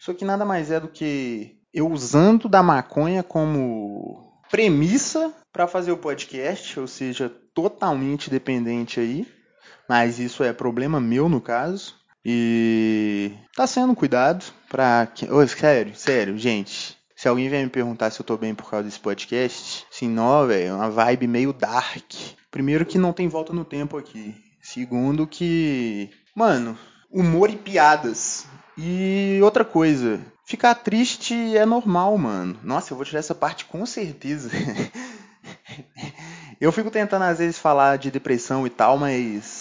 Isso 0.00 0.10
aqui 0.10 0.24
nada 0.24 0.46
mais 0.46 0.70
é 0.70 0.80
do 0.80 0.88
que 0.88 1.58
eu 1.74 1.90
usando 1.90 2.48
da 2.48 2.62
maconha 2.62 3.22
como 3.22 4.32
premissa 4.50 5.30
para 5.52 5.68
fazer 5.68 5.92
o 5.92 5.98
podcast, 5.98 6.80
ou 6.80 6.86
seja, 6.86 7.30
totalmente 7.52 8.30
dependente 8.30 8.98
aí. 8.98 9.26
Mas 9.88 10.18
isso 10.18 10.44
é 10.44 10.52
problema 10.52 11.00
meu 11.00 11.28
no 11.28 11.40
caso. 11.40 11.94
E 12.24 13.32
tá 13.56 13.66
sendo 13.66 13.94
cuidado 13.94 14.44
pra. 14.68 15.08
Oh, 15.30 15.46
sério, 15.46 15.94
sério, 15.96 16.36
gente. 16.36 16.98
Se 17.16 17.26
alguém 17.26 17.48
vier 17.48 17.64
me 17.64 17.70
perguntar 17.70 18.10
se 18.10 18.20
eu 18.20 18.26
tô 18.26 18.36
bem 18.36 18.54
por 18.54 18.70
causa 18.70 18.84
desse 18.84 19.00
podcast, 19.00 19.86
sim, 19.90 20.08
não, 20.08 20.46
velho, 20.46 20.68
é 20.68 20.72
uma 20.72 20.90
vibe 20.90 21.26
meio 21.26 21.52
dark. 21.52 22.12
Primeiro 22.50 22.86
que 22.86 22.98
não 22.98 23.12
tem 23.12 23.26
volta 23.28 23.52
no 23.52 23.64
tempo 23.64 23.96
aqui. 23.96 24.34
Segundo 24.62 25.26
que, 25.26 26.10
mano, 26.34 26.78
humor 27.10 27.50
e 27.50 27.56
piadas. 27.56 28.46
E 28.76 29.40
outra 29.42 29.64
coisa, 29.64 30.20
ficar 30.44 30.74
triste 30.76 31.34
é 31.56 31.66
normal, 31.66 32.16
mano. 32.18 32.56
Nossa, 32.62 32.92
eu 32.92 32.96
vou 32.96 33.04
tirar 33.04 33.18
essa 33.18 33.34
parte 33.34 33.64
com 33.64 33.84
certeza. 33.84 34.50
Eu 36.60 36.72
fico 36.72 36.90
tentando 36.90 37.22
às 37.22 37.38
vezes 37.38 37.56
falar 37.56 37.98
de 37.98 38.10
depressão 38.10 38.66
e 38.66 38.70
tal, 38.70 38.98
mas 38.98 39.57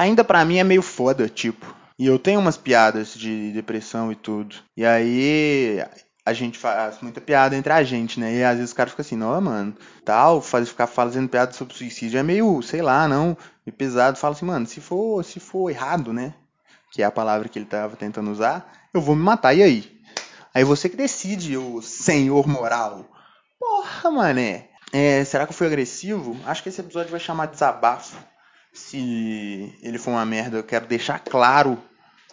ainda 0.00 0.24
para 0.24 0.44
mim 0.44 0.58
é 0.58 0.64
meio 0.64 0.82
foda, 0.82 1.28
tipo. 1.28 1.74
E 1.98 2.06
eu 2.06 2.18
tenho 2.18 2.40
umas 2.40 2.56
piadas 2.56 3.14
de 3.14 3.52
depressão 3.52 4.10
e 4.10 4.14
tudo. 4.16 4.56
E 4.74 4.84
aí 4.84 5.84
a 6.24 6.32
gente 6.32 6.58
faz 6.58 7.00
muita 7.02 7.20
piada 7.20 7.54
entre 7.54 7.70
a 7.70 7.82
gente, 7.82 8.18
né? 8.18 8.34
E 8.34 8.42
às 8.42 8.54
vezes 8.54 8.70
os 8.70 8.74
caras 8.74 8.92
ficam 8.92 9.04
assim, 9.04 9.16
não, 9.16 9.38
mano, 9.40 9.76
tal, 10.02 10.40
faz, 10.40 10.70
ficar 10.70 10.86
fazendo 10.86 11.28
piada 11.28 11.52
sobre 11.52 11.74
suicídio 11.74 12.18
é 12.18 12.22
meio, 12.22 12.62
sei 12.62 12.80
lá, 12.80 13.06
não, 13.06 13.36
meio 13.66 13.76
pesado. 13.76 14.16
Fala 14.16 14.34
assim, 14.34 14.46
mano, 14.46 14.66
se 14.66 14.80
for, 14.80 15.22
se 15.22 15.38
for 15.38 15.68
errado, 15.68 16.12
né? 16.12 16.32
Que 16.90 17.02
é 17.02 17.04
a 17.04 17.10
palavra 17.10 17.48
que 17.48 17.58
ele 17.58 17.66
tava 17.66 17.94
tentando 17.94 18.30
usar, 18.30 18.72
eu 18.94 19.02
vou 19.02 19.14
me 19.14 19.22
matar, 19.22 19.54
e 19.54 19.62
aí? 19.62 20.00
Aí 20.54 20.64
você 20.64 20.88
que 20.88 20.96
decide, 20.96 21.58
o 21.58 21.82
senhor 21.82 22.48
moral. 22.48 23.06
Porra, 23.58 24.10
mané. 24.10 24.70
É, 24.92 25.22
será 25.24 25.46
que 25.46 25.52
eu 25.52 25.56
fui 25.56 25.66
agressivo? 25.66 26.36
Acho 26.46 26.62
que 26.62 26.70
esse 26.70 26.80
episódio 26.80 27.10
vai 27.10 27.20
chamar 27.20 27.46
desabafo. 27.46 28.16
Se 28.72 29.74
ele 29.82 29.98
for 29.98 30.12
uma 30.12 30.24
merda, 30.24 30.58
eu 30.58 30.64
quero 30.64 30.86
deixar 30.86 31.18
claro 31.18 31.78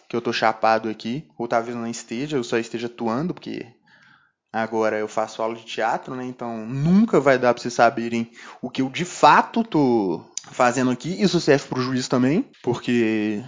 que 0.08 0.16
eu 0.16 0.20
tô 0.20 0.32
chapado 0.32 0.88
aqui. 0.88 1.26
Ou 1.36 1.46
talvez 1.46 1.76
não 1.76 1.86
esteja, 1.86 2.36
eu 2.36 2.44
só 2.44 2.58
esteja 2.58 2.86
atuando, 2.86 3.34
porque 3.34 3.66
agora 4.52 4.98
eu 4.98 5.08
faço 5.08 5.42
aula 5.42 5.56
de 5.56 5.64
teatro, 5.64 6.14
né? 6.14 6.24
Então 6.24 6.66
nunca 6.66 7.20
vai 7.20 7.38
dar 7.38 7.52
pra 7.52 7.62
vocês 7.62 7.74
saberem 7.74 8.30
o 8.62 8.70
que 8.70 8.82
eu 8.82 8.88
de 8.88 9.04
fato 9.04 9.62
tô 9.62 10.24
fazendo 10.50 10.90
aqui. 10.90 11.20
Isso 11.20 11.40
serve 11.40 11.66
pro 11.68 11.82
juiz 11.82 12.08
também, 12.08 12.48
porque 12.62 13.44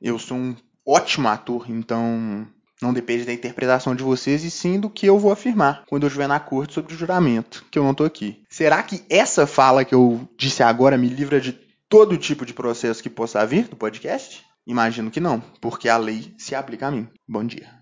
eu 0.00 0.18
sou 0.18 0.36
um 0.36 0.56
ótimo 0.84 1.28
ator, 1.28 1.70
então 1.70 2.46
não 2.82 2.92
depende 2.92 3.24
da 3.24 3.32
interpretação 3.32 3.94
de 3.94 4.02
vocês 4.02 4.42
e 4.42 4.50
sim 4.50 4.80
do 4.80 4.88
que 4.88 5.06
eu 5.06 5.18
vou 5.18 5.30
afirmar 5.30 5.84
quando 5.86 6.04
eu 6.04 6.08
estiver 6.08 6.26
na 6.26 6.40
corte 6.40 6.74
sobre 6.74 6.94
o 6.94 6.96
juramento, 6.96 7.64
que 7.70 7.78
eu 7.78 7.84
não 7.84 7.90
estou 7.92 8.06
aqui. 8.06 8.42
Será 8.48 8.82
que 8.82 9.04
essa 9.08 9.46
fala 9.46 9.84
que 9.84 9.94
eu 9.94 10.26
disse 10.36 10.62
agora 10.62 10.96
me 10.96 11.08
livra 11.08 11.40
de 11.40 11.52
todo 11.90 12.16
tipo 12.16 12.46
de 12.46 12.54
processo 12.54 13.02
que 13.02 13.10
possa 13.10 13.44
vir 13.44 13.66
do 13.66 13.76
podcast? 13.76 14.46
Imagino 14.64 15.10
que 15.10 15.18
não, 15.18 15.40
porque 15.60 15.88
a 15.88 15.96
lei 15.96 16.32
se 16.38 16.54
aplica 16.54 16.86
a 16.86 16.90
mim. 16.90 17.08
Bom 17.28 17.44
dia. 17.44 17.74